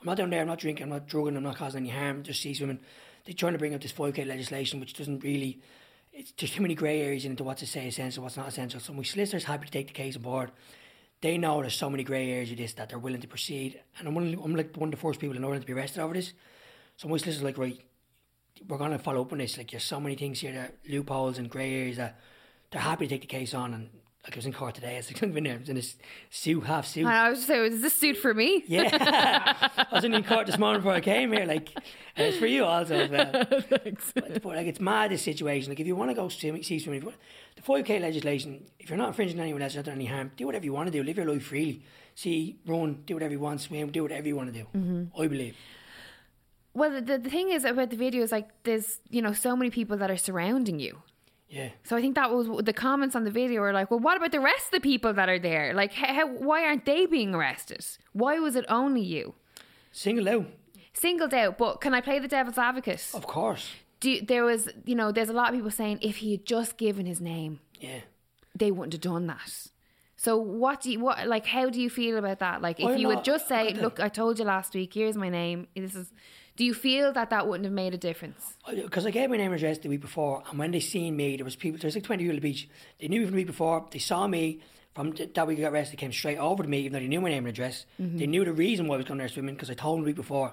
[0.00, 0.40] I'm not down there.
[0.40, 0.84] I'm not drinking.
[0.84, 1.36] I'm not drugging.
[1.36, 2.22] I'm not causing any harm.
[2.22, 2.80] Just sea swimming.
[3.24, 5.60] They're trying to bring up this 5k legislation, which doesn't really
[6.12, 8.80] it's there's too many grey areas into what to say essential, what's not essential.
[8.80, 10.50] So my solicitor's happy to take the case on board.
[11.20, 14.08] They know there's so many grey areas of this that they're willing to proceed, and
[14.08, 16.14] I'm one, I'm like one of the first people in Ireland to be arrested over
[16.14, 16.32] this.
[16.96, 17.78] So my solicitor's like, right,
[18.66, 19.56] we're going to follow up on this.
[19.56, 22.18] Like, there's so many things here, that loopholes and grey areas that
[22.70, 23.74] they're happy to take the case on.
[23.74, 23.90] And
[24.24, 24.94] like, I was in court today.
[24.94, 25.54] I was like, I've there.
[25.54, 25.96] I was in this
[26.30, 27.06] suit, half suit.
[27.06, 28.64] I was just saying, is this suit for me?
[28.66, 28.88] Yeah,
[29.78, 31.46] I was in court this morning before I came here.
[31.46, 31.70] Like,
[32.16, 33.44] and it's for you also as well.
[33.82, 34.12] Thanks.
[34.14, 35.70] But, like, it's mad this situation.
[35.70, 37.12] Like, if you want to go swim, sea swimming,
[37.56, 40.32] the 5k legislation, if you're not infringing on anyone else, you're not doing any harm.
[40.36, 41.02] Do whatever you want to do.
[41.02, 41.82] Live your life freely.
[42.14, 44.66] See, run, do whatever you want, swim, do whatever you want to do.
[44.76, 45.20] Mm-hmm.
[45.22, 45.56] I believe.
[46.74, 49.70] Well, the, the thing is about the video is like there's, you know, so many
[49.70, 51.02] people that are surrounding you.
[51.50, 51.70] Yeah.
[51.82, 54.30] So I think that was the comments on the video were like, well, what about
[54.32, 55.74] the rest of the people that are there?
[55.74, 57.84] Like, how, why aren't they being arrested?
[58.12, 59.34] Why was it only you?
[59.92, 60.46] Single out,
[60.92, 63.04] Singled out, but can I play the devil's advocate?
[63.14, 63.70] of course.
[63.98, 66.46] Do, you- there was, you know, there's a lot of people saying if he had
[66.46, 68.00] just given his name, Yeah.
[68.54, 69.66] they wouldn't have done that.
[70.16, 71.46] So what do you what like?
[71.46, 72.60] How do you feel about that?
[72.60, 74.92] Like, if I'm you not- would just say, "Look, I told you last week.
[74.92, 75.66] Here's my name.
[75.74, 76.12] This is,"
[76.60, 78.52] do you feel that that wouldn't have made a difference?
[78.68, 81.36] Because I gave my name and address the week before, and when they seen me,
[81.36, 81.80] there was people.
[81.80, 82.68] There was like twenty people at the beach.
[83.00, 83.88] They knew me from the week before.
[83.90, 84.60] They saw me
[84.94, 85.96] from th- that week I got arrested.
[85.96, 87.86] They came straight over to me, even though they knew my name and address.
[87.98, 88.18] Mm-hmm.
[88.18, 90.08] They knew the reason why I was going there swimming because I told them the
[90.08, 90.52] week before.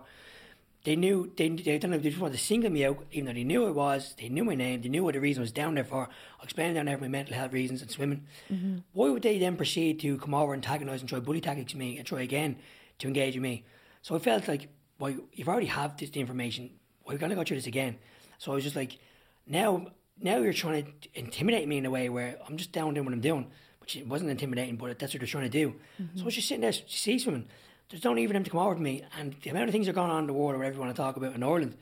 [0.85, 3.33] They knew they they don't know they just wanted to single me out, even though
[3.33, 4.15] they knew I was.
[4.17, 4.83] They knew my name.
[4.83, 6.07] They knew what the reason I was down there for.
[6.39, 8.23] I explained down there for my mental health reasons and swimming.
[8.49, 8.77] Mm-hmm.
[8.93, 11.97] Why would they then proceed to come over, and antagonise, and try bully tactics me,
[11.97, 12.55] and try again
[12.99, 13.65] to engage with me?
[14.03, 14.69] So I felt like,
[14.99, 16.71] well, you've already have this the information.
[17.05, 17.97] We're gonna go through this again.
[18.37, 18.97] So I was just like,
[19.45, 19.87] now
[20.19, 23.13] now you're trying to intimidate me in a way where I'm just down doing what
[23.13, 25.75] I'm doing, which it wasn't intimidating, but that's what they're trying to do.
[26.01, 26.17] Mm-hmm.
[26.17, 27.47] So I was just sitting there, sea swimming.
[27.89, 29.85] There's no need for them to come over to me, and the amount of things
[29.85, 31.43] that are going on in the world, or whatever you want to talk about in
[31.43, 31.77] Ireland,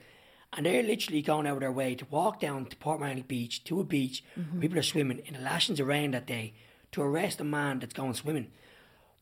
[0.53, 3.80] and they're literally going out of their way to walk down to Portmarnock Beach to
[3.80, 4.51] a beach mm-hmm.
[4.53, 6.53] where people are swimming in the lashings of rain that day
[6.91, 8.51] to arrest a man that's going swimming.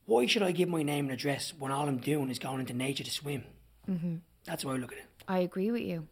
[0.06, 2.74] Why should I give my name and address when all I'm doing is going into
[2.74, 3.46] nature to swim?
[3.90, 4.16] Mm-hmm.
[4.46, 5.06] That's why I look at it.
[5.28, 6.08] I agree with you.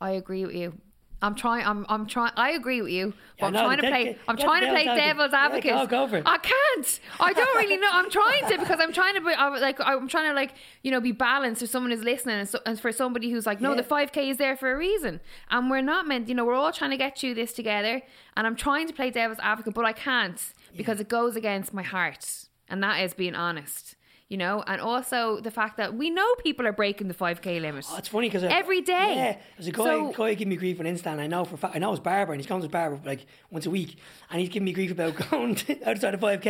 [0.00, 0.74] I agree with you.
[1.22, 1.64] I'm trying.
[1.64, 1.86] I'm.
[1.88, 2.32] I'm trying.
[2.36, 3.14] I agree with you.
[3.40, 4.04] But Yeah, I'm no, trying to play.
[4.04, 5.64] get- I'm get trying to play devil's advocate.
[5.70, 6.24] Yeah, go- go for it.
[6.26, 7.00] I can't.
[7.18, 7.88] I don't really know.
[7.90, 10.52] I'm trying to because I'm trying to be I, like I'm trying to like
[10.82, 11.62] you know be balanced.
[11.62, 13.76] If someone is listening, and, so, and for somebody who's like, no, Yeah.
[13.76, 16.28] the 5k is there for a reason, and we're not meant.
[16.28, 18.02] You know, we're all trying to get you this together,
[18.36, 20.42] and I'm trying to play devil's advocate, but I can't
[20.76, 22.26] because it goes against my heart,
[22.68, 23.96] and that is being honest.
[24.34, 27.86] You know, and also the fact that we know people are breaking the 5k limit.
[27.88, 29.14] Oh, it's funny because Every day.
[29.14, 31.54] Yeah, there's a guy, So- guy giving me grief on Insta, and I know for
[31.54, 33.70] a fact, I know his barber, and he's going to his barber like once a
[33.70, 33.96] week,
[34.32, 36.46] and he's giving me grief about going to, outside of 5k,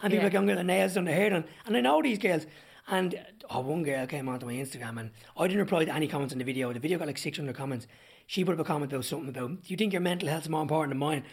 [0.00, 0.22] and people Yeah.
[0.22, 2.46] like, I'm getting their nails done, their hair done, and I know these girls.
[2.88, 3.20] And
[3.50, 6.38] oh, one girl came onto my Instagram, and I didn't reply to any comments on
[6.38, 6.72] the video.
[6.72, 7.86] The video got like 600 comments.
[8.26, 10.48] She put up a comment about something about, do you think your mental health is
[10.48, 11.24] more important than mine?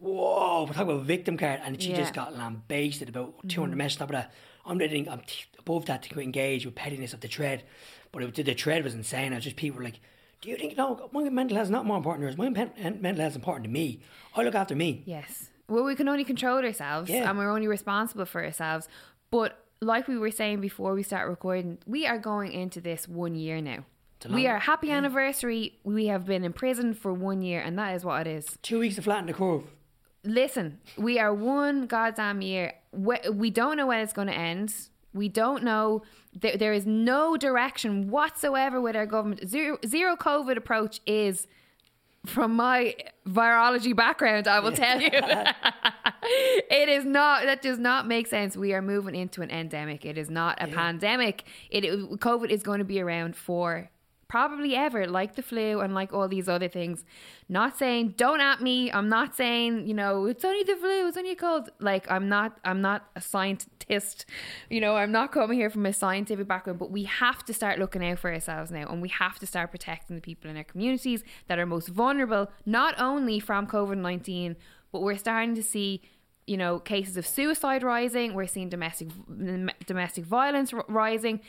[0.00, 1.98] Whoa, we're talking about victim card, and she Yeah.
[1.98, 4.02] just got lambasted about 200 messages mm-hmm.
[4.02, 4.34] on top of that.
[4.66, 7.64] I'm letting, I'm t- above that to engage with pettiness of the thread,
[8.12, 9.32] but it, the thread was insane.
[9.32, 10.00] I was just people were like,
[10.40, 12.54] "Do you think no, my mental health is not more important than yours?
[12.54, 14.00] My mental health is important to me.
[14.36, 15.50] I look after me." Yes.
[15.68, 17.28] Well, we can only control ourselves Yeah.
[17.28, 18.88] and we're only responsible for ourselves.
[19.30, 23.34] But like we were saying before we start recording, we are going into this one
[23.34, 23.84] year now.
[24.30, 25.78] We are happy anniversary.
[25.84, 28.58] We have been in prison for one year, and that is what it is.
[28.62, 29.64] Two weeks to flatten the curve.
[30.24, 32.74] Listen, we are one goddamn year.
[32.92, 34.74] We, don't know when it's going to end.
[35.12, 36.02] We don't know.
[36.34, 39.46] There, there is no direction whatsoever with our government.
[39.48, 41.46] Zero, zero COVID approach is,
[42.24, 42.96] from my
[43.28, 45.10] virology background, I will tell you,
[46.22, 47.44] it is not.
[47.44, 48.56] That does not make sense.
[48.56, 50.06] We are moving into an endemic.
[50.06, 51.44] It is not a pandemic.
[51.70, 53.90] It, it COVID is going to be around for
[54.34, 57.04] probably ever, like the flu and like all these other things.
[57.48, 58.90] Not saying don't at me.
[58.90, 61.06] I'm not saying you know it's only the flu.
[61.06, 61.70] It's only a cold.
[61.78, 62.58] Like I'm not.
[62.64, 64.26] I'm not a scientist.
[64.68, 66.80] You know I'm not coming here from a scientific background.
[66.80, 69.70] But we have to start looking out for ourselves now, and we have to start
[69.70, 74.56] protecting the people in our communities that are most vulnerable, not only from COVID nineteen,
[74.90, 76.02] but we're starting to see
[76.48, 78.34] you know cases of suicide rising.
[78.34, 79.08] We're seeing domestic
[79.86, 81.40] domestic violence rising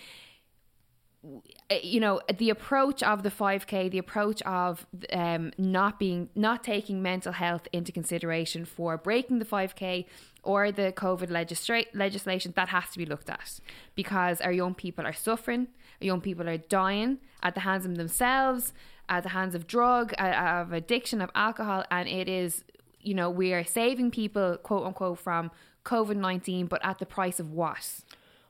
[1.82, 7.02] you know the approach of the 5k the approach of um, not being not taking
[7.02, 10.06] mental health into consideration for breaking the 5k
[10.44, 13.60] or the covid legisla- legislation that has to be looked at.
[13.96, 15.68] Because our young people are suffering
[16.02, 18.74] our young people are dying at the hands of themselves
[19.10, 22.64] at the hands of drug of addiction of alcohol and it is
[23.02, 25.52] you know we are saving people quote unquote from
[25.84, 28.02] covid-19 but at the price of what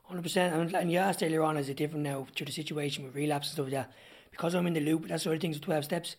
[0.08, 0.54] Hundred percent.
[0.56, 3.48] And, and you asked earlier on, is it different now to the situation with relapse
[3.48, 3.92] and stuff like that?
[4.32, 5.08] Because I'm in the loop.
[5.08, 6.16] That's the other things with twelve steps.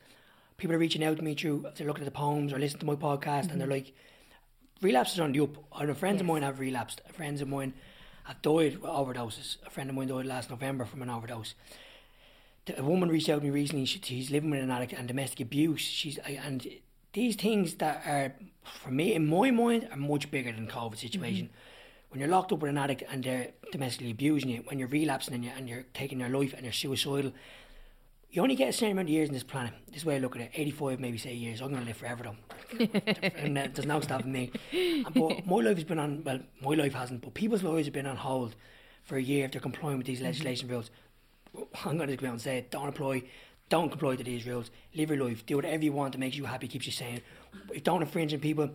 [0.56, 2.86] people are reaching out to me through, they're looking at the poems or listening to
[2.86, 3.72] my podcast and they're mm-hmm.
[3.72, 3.94] like,
[4.80, 5.50] relapses on the up.
[5.72, 6.32] I know friends of Yes.
[6.32, 7.00] mine have relapsed.
[7.12, 7.74] Friends of mine
[8.24, 9.58] have died with overdoses.
[9.66, 11.54] A friend of mine died last November from an overdose.
[12.66, 13.84] The- A woman reached out to me recently.
[13.84, 15.80] She, she's living with an addict and domestic abuse.
[15.80, 16.66] She's I- and
[17.12, 18.34] these things that are
[18.64, 21.46] for me in my mind are much bigger than COVID situation.
[21.46, 21.65] Mm-hmm.
[22.10, 25.34] When you're locked up with an addict and they're domestically abusing you, when you're relapsing
[25.34, 27.32] and you're, and you're taking your life and you're suicidal,
[28.30, 29.72] you only get a certain amount of years in this planet.
[29.92, 30.50] This way I look at it.
[30.54, 31.60] 85, maybe say years.
[31.60, 32.78] I'm going to live forever though.
[33.36, 34.50] and uh, there's no stopping me.
[34.72, 37.94] And, But my life has been on, well, my life hasn't, but people's lives have
[37.94, 38.54] been on hold
[39.04, 40.90] for a year if they're complying with these legislation rules.
[41.84, 42.70] I'm going to go out and say it.
[42.70, 43.22] Don't apply,
[43.68, 44.70] don't comply to these rules.
[44.94, 45.46] Live your life.
[45.46, 47.22] Do whatever you want that makes you happy, keeps you sane.
[47.72, 48.70] If don't infringe on people,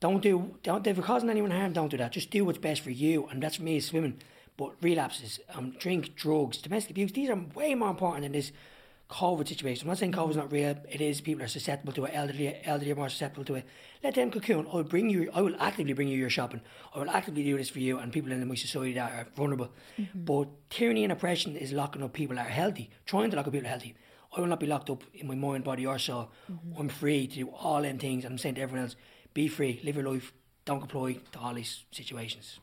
[0.00, 2.12] don't do, don't, if you're causing anyone harm, don't do that.
[2.12, 3.26] Just do what's best for you.
[3.30, 4.20] And that's for me is swimming.
[4.56, 8.52] But relapses, um, drink, drugs, domestic abuse, these are way more important than this
[9.10, 9.86] COVID situation.
[9.86, 10.76] I'm not saying COVID's not real.
[10.90, 11.20] It is.
[11.20, 12.12] People are susceptible to it.
[12.14, 13.66] Elderly, elderly are more susceptible to it.
[14.02, 14.66] Let them cocoon.
[14.66, 15.30] I will bring you.
[15.32, 16.60] I will actively bring you your shopping.
[16.94, 19.70] I will actively do this for you and people in my society that are vulnerable.
[20.14, 22.90] But tyranny and oppression is locking up people that are healthy.
[23.04, 23.94] Trying to lock up people that are healthy.
[24.36, 26.30] I will not be locked up in my mind, body, or soul.
[26.78, 28.24] I'm free to do all them things.
[28.24, 28.96] I'm saying to everyone else,
[29.36, 30.32] be free, live your life.
[30.64, 32.58] Don't comply to all these situations.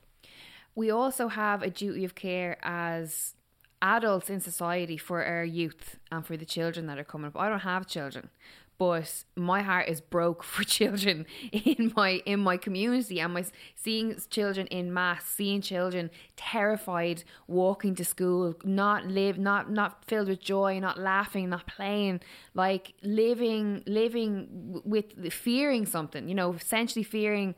[0.76, 3.36] we also have a duty of care as
[3.80, 7.38] adults in society for our youth and for the children that are coming up.
[7.38, 8.30] I don't have children,
[8.78, 13.19] but my heart is broke for children in my in my community.
[13.19, 13.45] And my
[13.76, 20.30] seeing children in mass, seeing children terrified walking to school, not live not not filled
[20.30, 22.21] with joy, not laughing, not playing,
[22.53, 27.55] like living living with fearing something, you know, essentially fearing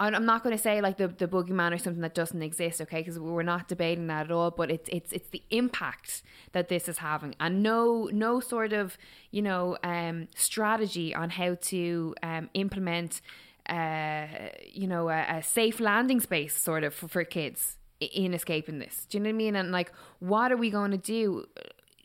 [0.00, 3.00] I'm not going to say like the the boogeyman or something that doesn't exist, okay?
[3.00, 4.50] Because we're not debating that at all.
[4.50, 6.22] But it's it's it's the impact
[6.52, 8.96] that this is having, and no no sort of
[9.30, 13.20] you know um, strategy on how to um, implement
[13.68, 14.26] uh,
[14.72, 19.06] you know a, a safe landing space sort of for, for kids in escaping this.
[19.10, 19.56] Do you know what I mean?
[19.56, 21.44] And like, what are we going to do?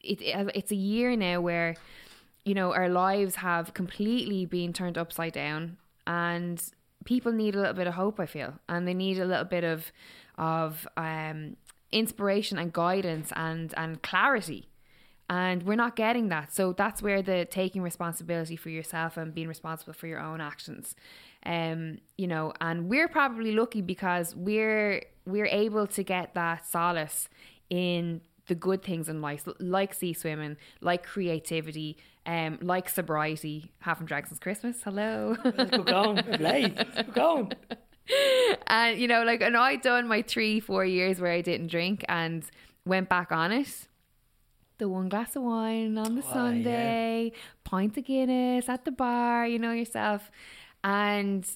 [0.04, 1.76] It, it it's a year now where
[2.44, 6.62] you know our lives have completely been turned upside down and
[7.06, 9.64] people need a little bit of hope i feel and they need a little bit
[9.64, 9.92] of
[10.38, 11.56] of um
[11.96, 14.68] inspiration and guidance and and clarity.
[15.28, 16.54] And we're not getting that.
[16.54, 20.96] So that's where the taking responsibility for yourself and being responsible for your own actions
[21.48, 27.30] um you know and we're probably lucky because we're we're able to get that solace
[27.70, 33.72] in the good things in life, like sea swimming, like creativity, um, like sobriety.
[33.80, 34.82] Haven't drank since Christmas.
[34.84, 35.36] Hello.
[35.44, 36.24] Let's go going.
[36.40, 37.54] Let's go going.
[38.68, 42.04] and you know, like, and I'd done my three, four years where I didn't drink
[42.08, 42.44] and
[42.86, 43.88] went back on it.
[44.78, 47.32] The one glass of wine on the Oh, Sunday,
[47.64, 50.30] pint of Guinness at the bar, you know yourself,
[50.84, 51.48] and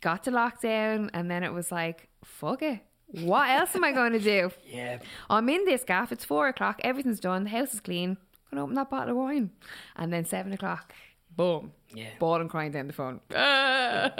[0.00, 2.80] got to lockdown, and then it was like, fuck it.
[3.06, 4.50] What else am I going to do?
[4.66, 4.98] Yeah.
[5.28, 6.10] I'm in this gaff.
[6.12, 6.80] It's four o'clock.
[6.82, 7.44] Everything's done.
[7.44, 8.16] The house is clean.
[8.50, 9.50] Gonna open that bottle of wine,
[9.96, 10.92] and then seven o'clock,
[11.36, 12.08] boom, Yeah.
[12.18, 13.20] bawling, crying down the phone.
[13.34, 14.10] Ah,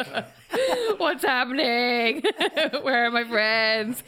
[0.98, 2.22] what's happening?
[2.82, 4.02] Where are my friends?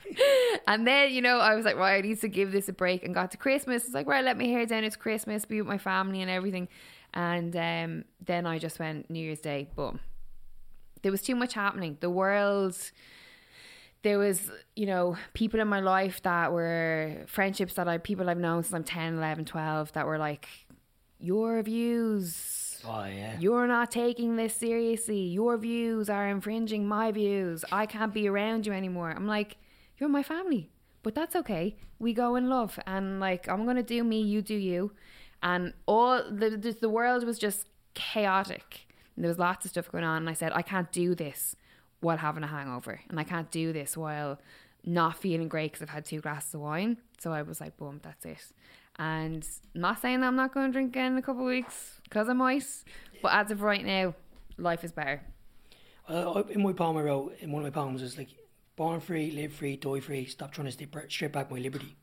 [0.66, 3.04] and then you know I was like, right, I need to give this a break.
[3.04, 3.84] And got to Christmas.
[3.84, 4.84] It's like, right, let me hair down.
[4.84, 5.44] It's Christmas.
[5.44, 6.68] Be with my family and everything.
[7.14, 9.68] And um, then I just went New Year's Day.
[9.76, 10.00] Boom.
[11.02, 11.98] There was too much happening.
[12.00, 12.76] The world
[14.02, 18.38] there was you know people in my life that were friendships that I people I've
[18.38, 20.48] known since I'm 10 11 12 that were like
[21.18, 23.38] your views Oh, yeah.
[23.38, 25.20] you're not taking this seriously.
[25.20, 27.64] Your views are infringing my views.
[27.70, 29.12] I can't be around you anymore.
[29.14, 29.56] I'm like
[29.98, 30.68] you're my family
[31.04, 31.76] but that's okay.
[31.98, 34.92] We go in love and like I'm gonna do me you do you.
[35.42, 38.86] And all the the, the world was just chaotic.
[39.14, 41.54] And there was lots of stuff going on and I said I can't do this
[42.02, 44.38] while having a hangover and I can't do this while
[44.84, 48.00] not feeling great because I've had two glasses of wine so I was like boom
[48.02, 48.52] that's it
[48.98, 52.00] and not saying that I'm not going to drink again in a couple of weeks
[52.04, 52.66] because I might
[53.22, 54.14] but as of right now
[54.58, 55.22] life is better
[56.08, 58.28] Well, in my poem I wrote, in one of my poems, it's like,
[58.76, 61.94] born free, live free, die free, stop trying to strip, strip back my liberty.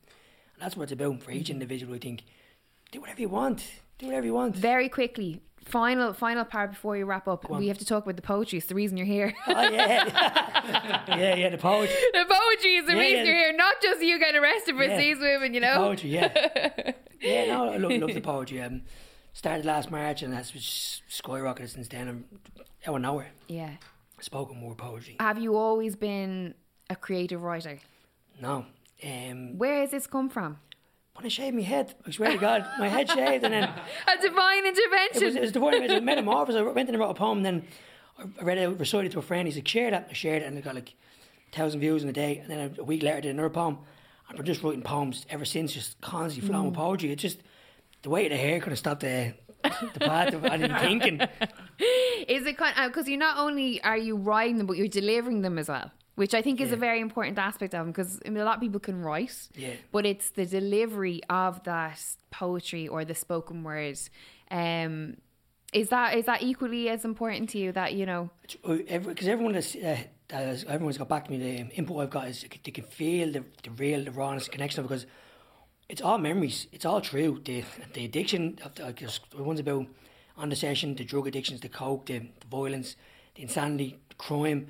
[0.54, 1.52] And that's what it's about for each mm-hmm.
[1.52, 2.22] individual, I think.
[2.90, 3.64] Do whatever you want.
[3.98, 4.56] Do whatever you want.
[4.56, 8.22] very quickly final final part before you wrap up we have to talk about the
[8.22, 10.04] poetry it's the reason you're here oh, yeah.
[11.08, 11.94] yeah, yeah, the poetry.
[12.12, 13.24] the poetry is the Yeah, reason yeah.
[13.24, 14.98] you're here not just you getting arrested for Yeah.
[14.98, 16.92] sea swimming you The know poetry, yeah.
[17.20, 18.60] yeah, no, I love, love the poetry.
[18.60, 18.82] Um,
[19.32, 22.08] started last March and that's just skyrocketed since then.
[22.08, 22.24] I'm
[22.86, 23.30] out of nowhere.
[23.48, 23.70] yeah
[24.20, 25.16] Spoken word poetry.
[25.20, 26.54] have you always been
[26.90, 27.78] a creative writer
[28.40, 28.66] No.
[29.02, 30.58] Um, where has this come from
[31.20, 33.64] when I shaved my head, I swear to God, my head shaved, and then
[34.08, 35.22] A divine intervention.
[35.36, 35.54] it was.
[35.54, 36.58] It was a metamorphosis.
[36.58, 37.64] I went in and wrote a poem, and then
[38.18, 39.46] I read it, recited it to a friend.
[39.46, 40.94] He said, "Share that." I shared it, and it got like
[41.52, 42.38] thousand views in a day.
[42.38, 43.78] And then a week later, I did another poem.
[44.30, 46.78] I've been just writing poems ever since, just constantly flowing with mm.
[46.78, 47.12] poetry.
[47.12, 47.40] It's just
[48.02, 51.20] the weight of the hair kind of stopped the the path of anything thinking.
[52.28, 55.42] Is it kind because uh, you're not only are you writing them, but you're delivering
[55.42, 57.92] them as well, which I think is a very important aspect of them.
[57.92, 59.74] Because I mean, a lot of people can write, Yeah.
[59.92, 62.00] but it's the delivery of that
[62.30, 63.98] poetry or the spoken word.
[64.50, 65.16] Um,
[65.72, 67.72] is that is that equally as important to you?
[67.72, 68.30] That you know,
[68.66, 69.98] because everyone that's, uh,
[70.30, 71.38] has, everyone's got back to me.
[71.38, 75.06] The input I've got is they can feel the, the real, the rawness connection because
[75.88, 76.66] it's all memories.
[76.72, 77.40] It's all true.
[77.44, 78.92] The the addiction of the,
[79.36, 79.86] the ones about
[80.36, 82.96] on the session, the drug addictions, the coke, the, the violence,
[83.36, 84.66] the insanity, the crime,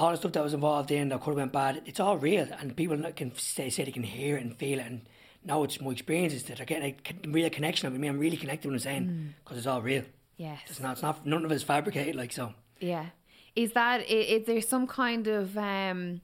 [0.00, 1.82] all the stuff that was involved in that could have went bad.
[1.84, 4.86] It's all real, and people can say, say they can hear it and feel it.
[4.86, 5.02] And
[5.44, 6.94] now it's my experiences that are getting
[7.24, 7.86] a real connection.
[7.92, 10.04] I mean, I'm really connected with what I'm saying because it's all real.
[10.36, 10.92] yes, It's not.
[10.92, 11.26] It's not.
[11.26, 12.16] None of it's fabricated.
[12.16, 12.54] Like so.
[12.80, 13.06] Yeah.
[13.54, 16.20] Is that is, is there some kind of um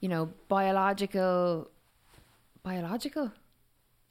[0.00, 1.70] you know biological
[2.62, 3.32] biological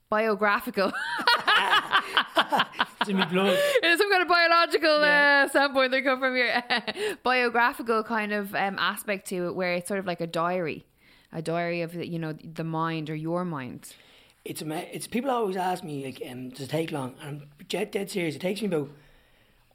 [0.09, 0.91] biographical
[3.01, 3.57] It's blood.
[3.97, 5.43] Some kind of biological Yeah.
[5.45, 6.51] uh, standpoint that come from your
[7.23, 10.85] biographical kind of um, aspect to it where it's sort of like a diary
[11.33, 13.93] a diary of you know the mind or your mind.
[14.43, 17.15] It's it's people always ask me like um, does it take long?
[17.21, 18.35] And I'm dead, dead serious.
[18.35, 18.89] It takes me about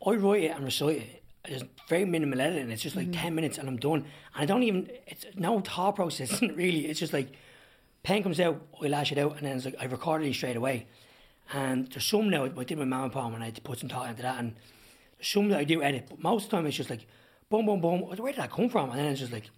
[0.07, 1.22] I write it and recite it.
[1.49, 4.05] There's very minimal editing it's just like 10 minutes and I'm done.
[4.35, 6.87] And I don't even it's no thought process really.
[6.87, 7.33] It's just like
[8.03, 10.57] pen comes out I lash it out and then it's like I record it straight
[10.57, 10.87] away
[11.53, 13.88] and there's some now I did my mama poem and I had to put some
[13.88, 14.55] thought into that and
[15.16, 17.07] there's some that I do edit but most of the time it's just like
[17.49, 19.51] boom boom boom where did that come from and then it's just like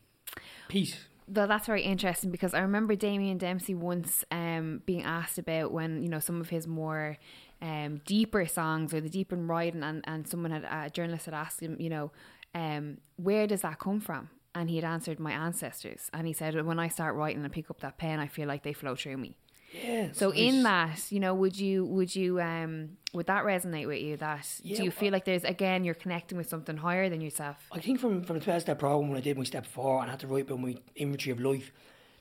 [0.68, 0.96] peace
[1.30, 6.02] Though that's very interesting because I remember Damien Dempsey once um, being asked about when
[6.02, 7.18] you know some of his more
[7.60, 11.34] um, deeper songs or the deep in writing, and, and someone had a journalist had
[11.34, 12.12] asked him, you know,
[12.54, 14.30] um, where does that come from?
[14.54, 16.10] And he had answered, my ancestors.
[16.12, 18.62] And he said, when I start writing and pick up that pen, I feel like
[18.62, 19.36] they flow through me.
[19.72, 23.86] Yeah So it's in that, you know, would you would you um would that resonate
[23.86, 24.16] with you?
[24.16, 27.56] That Yeah, do you feel like there's again you're connecting with something higher than yourself?
[27.72, 30.08] I think from from the 12 step program when I did my step four and
[30.08, 31.72] I had to write about my inventory of life,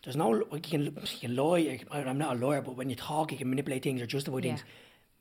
[0.04, 1.80] there's no like you can you can lie.
[1.92, 4.64] I'm not a lawyer, but when you talk, you can manipulate things or justify things.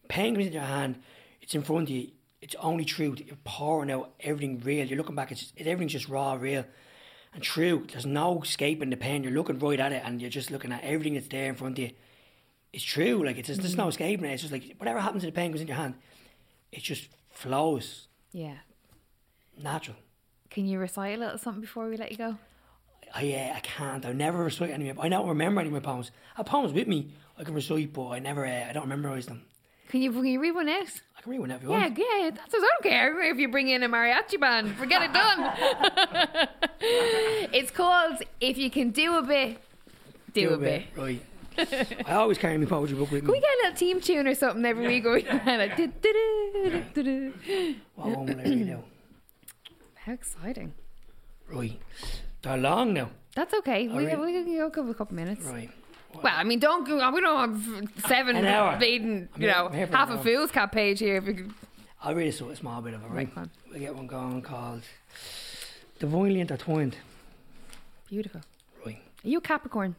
[0.08, 1.00] Pen comes in your hand,
[1.40, 2.10] it's in front of you.
[2.42, 3.20] It's only truth.
[3.26, 4.86] You're pouring out everything real.
[4.86, 5.32] You're looking back.
[5.32, 6.64] It's everything's just raw, real,
[7.34, 7.86] and true.
[7.90, 9.24] There's no escaping the pen.
[9.24, 11.78] You're looking right at it, and you're just looking at everything that's there in front
[11.78, 11.90] of you.
[12.72, 13.24] It's true.
[13.24, 14.32] Like it's just, there's no escaping it.
[14.34, 15.94] It's just like whatever happens to the pen goes in your hand.
[16.72, 18.56] It just flows Yeah.
[19.62, 19.96] natural.
[20.50, 22.36] Can you recite a little something before we let you go?
[23.14, 24.04] I, yeah, I can't.
[24.04, 24.88] I never recite any.
[24.90, 26.10] of my- I don't remember any of my poems.
[26.34, 27.12] I have poems with me.
[27.38, 28.44] I can recite, but I never.
[28.46, 29.42] Uh, I don't memorize them.
[29.88, 30.88] Can you can you read one out?
[31.16, 31.98] I can read one if you Yeah, want.
[31.98, 32.04] yeah.
[32.18, 32.30] yeah.
[32.30, 34.74] That's I don't care if you bring in a mariachi band.
[34.76, 36.48] Forget it done.
[36.80, 39.58] it's called "If You Can Do a Bit,
[40.34, 41.22] Do, a Bit." Right.
[42.06, 43.26] I always carry my poetry book with me.
[43.26, 43.40] Can we me.
[43.40, 45.04] get a little team tune or something every week?
[45.04, 45.22] We
[47.02, 47.32] du.
[47.94, 48.84] What one will I read out?
[49.94, 50.72] How exciting!
[51.50, 51.80] Right.
[52.42, 53.10] They're long now.
[53.34, 53.88] That's okay.
[53.88, 55.44] We, read- we can go a couple minutes.
[55.44, 55.70] Right.
[56.14, 57.10] Well, I mean, don't go.
[57.10, 58.76] We don't have seven An hour.
[58.78, 60.22] bleeding, you know, I'm here half a hour.
[60.22, 61.16] fool's cap page here.
[61.16, 61.52] If we could,
[62.02, 63.28] I'll read a sort of small bit of it, right?
[63.36, 64.82] Right, We get one going called
[65.98, 66.96] Divinely Intertwined.
[68.08, 68.40] beautiful.
[68.86, 69.02] Right.
[69.24, 69.96] Are you a Capricorn?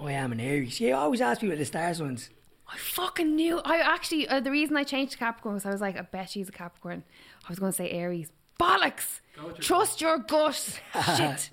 [0.00, 0.80] I am an Aries.
[0.80, 2.30] Yeah, I always ask people the stars ones.
[2.66, 3.60] I fucking knew.
[3.64, 6.30] I actually, uh, the reason I changed to Capricorn was I was like, I bet
[6.30, 7.02] she's a Capricorn.
[7.44, 8.30] I was going to say Aries.
[8.60, 9.20] Bollocks!
[9.60, 10.80] Trust your gut.
[11.16, 11.50] Shit.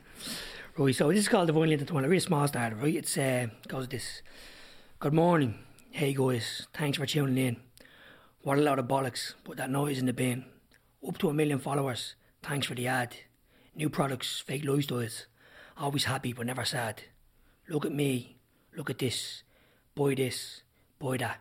[0.78, 2.06] Right, so this is called Divinely Intertwined.
[2.06, 2.96] A really small starter, right?
[2.96, 4.22] It's uh, goes this.
[5.00, 5.60] Good morning.
[5.91, 7.58] Hey guys, thanks for tuning in.
[8.41, 9.36] What a lot of bollocks.
[9.46, 10.43] Put that noise in the bin.
[11.08, 12.16] Up to a million followers.
[12.43, 13.16] Thanks for the ad.
[13.76, 15.28] New products, fake lifestyles.
[15.78, 17.04] Always happy but never sad.
[17.70, 18.34] Look at me.
[18.76, 19.43] Look at this.
[19.95, 20.61] Buy this.
[20.99, 21.39] Buy that.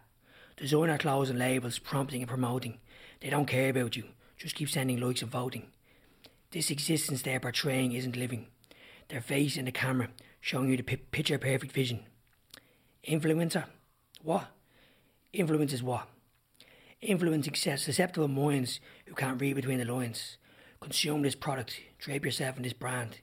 [0.57, 2.79] Designer clothes and labels prompting and promoting.
[3.21, 4.05] They don't care about you.
[4.37, 5.67] Just keep sending likes and voting.
[6.53, 8.47] This existence they're portraying isn't living.
[9.09, 10.11] Their face in the camera
[10.41, 12.05] showing you the pi- picture perfect vision.
[13.07, 13.65] Influencer?
[14.23, 14.47] What?
[15.33, 16.09] Influence is what?
[17.01, 20.39] Influencing susceptible minds who can't read between the lines.
[20.81, 23.19] Consume this product, drape yourself in this brand,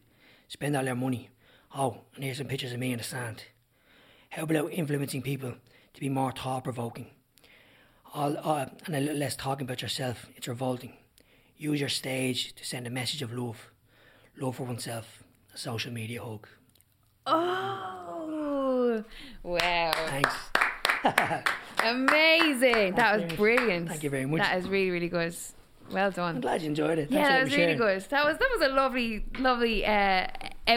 [0.47, 1.29] spend all their money.
[1.75, 3.45] Oh, and here's some pictures of me in the sand.
[4.31, 5.55] How about influencing people
[5.93, 7.07] to be more thought provoking?
[8.13, 10.27] All, uh, and a little less talking about yourself.
[10.37, 10.93] It's revolting.
[11.57, 13.69] Use your stage to send a message of love.
[14.37, 15.21] Love for oneself.
[15.53, 16.47] A social media hug.
[17.27, 19.03] Oh,
[19.43, 19.91] wow.
[20.07, 20.33] Thanks.
[21.83, 22.95] Amazing.
[22.95, 23.89] That was brilliant.
[23.89, 24.39] Thank you very much.
[24.39, 25.35] That is really, really good.
[25.91, 26.35] Well done.
[26.35, 27.11] I'm glad you enjoyed it.
[27.11, 28.01] Yeah, that was really good.
[28.09, 30.27] That was that was a lovely, lovely uh,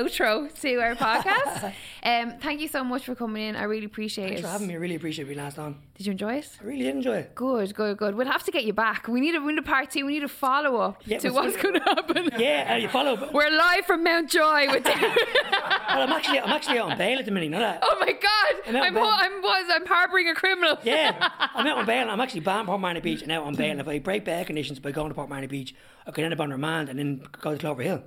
[0.03, 1.73] outro to our podcast.
[2.03, 3.57] um, thank you so much for coming in.
[3.57, 4.45] I really appreciate Thanks it.
[4.45, 4.75] for having me.
[4.75, 5.77] I really appreciate being last on.
[5.97, 6.49] Did you enjoy it?
[6.61, 7.35] I really did enjoy it.
[7.35, 8.15] Good, good, good.
[8.17, 9.07] We'll have to get you back.
[9.09, 10.05] We need a, we need a part two.
[10.07, 12.31] We need a follow up Yeah, to what's going to happen.
[12.39, 13.15] Yeah, uh, you follow.
[13.15, 15.11] Well, We're live from Mountjoy with David.
[15.53, 17.45] I'm actually, I'm actually out on bail at the minute.
[17.47, 17.81] You know that?
[17.83, 18.55] oh my God!
[18.67, 20.79] I'm I'm, ho- I'm was I'm harboring a criminal.
[20.83, 22.11] Yeah, I'm out on bail.
[22.11, 23.71] I'm actually banned Portmarnock Beach and out on bail.
[23.71, 25.75] And if I break bail conditions by going to Portmarnock Beach,
[26.07, 28.03] I could end up on remand and then go to Cloverhill.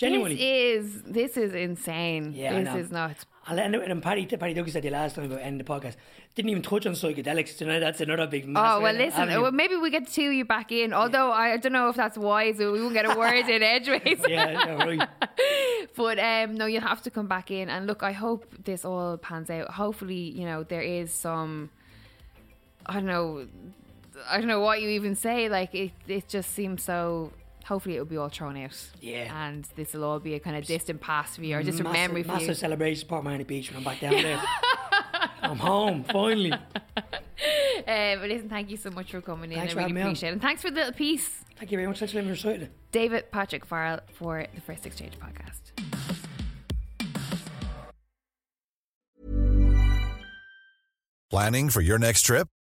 [0.00, 0.36] Genuinely.
[0.36, 2.32] This is this is insane.
[2.34, 2.76] Yeah, this know.
[2.78, 3.26] is nuts.
[3.46, 5.96] I'll end it, and Paddy, Paddy Douglas said the last time about ending the podcast.
[6.34, 7.80] Didn't even touch on psychedelics tonight.
[7.80, 8.46] That's another big.
[8.48, 9.28] Oh well, listen.
[9.28, 10.94] Well, maybe we get of you back in.
[10.94, 12.58] Although I, I don't know if that's wise.
[12.58, 14.20] We won't get a word in edgeways.
[14.26, 15.08] yeah, yeah, right.
[15.96, 17.68] But um, no, you'll have to come back in.
[17.68, 19.68] And look, I hope this all pans out.
[19.70, 21.68] Hopefully, you know there is some.
[22.86, 23.46] I don't know.
[24.30, 25.50] I don't know what you even say.
[25.50, 27.32] Like it, it just seems so.
[27.64, 28.76] Hopefully, it'll be all thrown out.
[29.00, 29.46] Yeah.
[29.46, 31.84] And this will all be a kind of distant past for you, or just a
[31.84, 32.54] massive, memory for massive you.
[32.54, 34.42] celebration, Portmarnock Beach when I'm back down there.
[35.42, 36.52] I'm home finally.
[36.52, 36.60] Um,
[37.86, 39.58] but listen, thank you so much for coming in.
[39.58, 40.16] Thanks I for really having me on.
[40.16, 40.32] it.
[40.32, 41.44] And thanks for the little piece.
[41.58, 41.98] Thank you very much.
[41.98, 42.72] Thanks for letting me recite it.
[42.92, 45.60] David Patrick Farrell for the First Exchange podcast.
[51.30, 52.48] Planning for your next trip?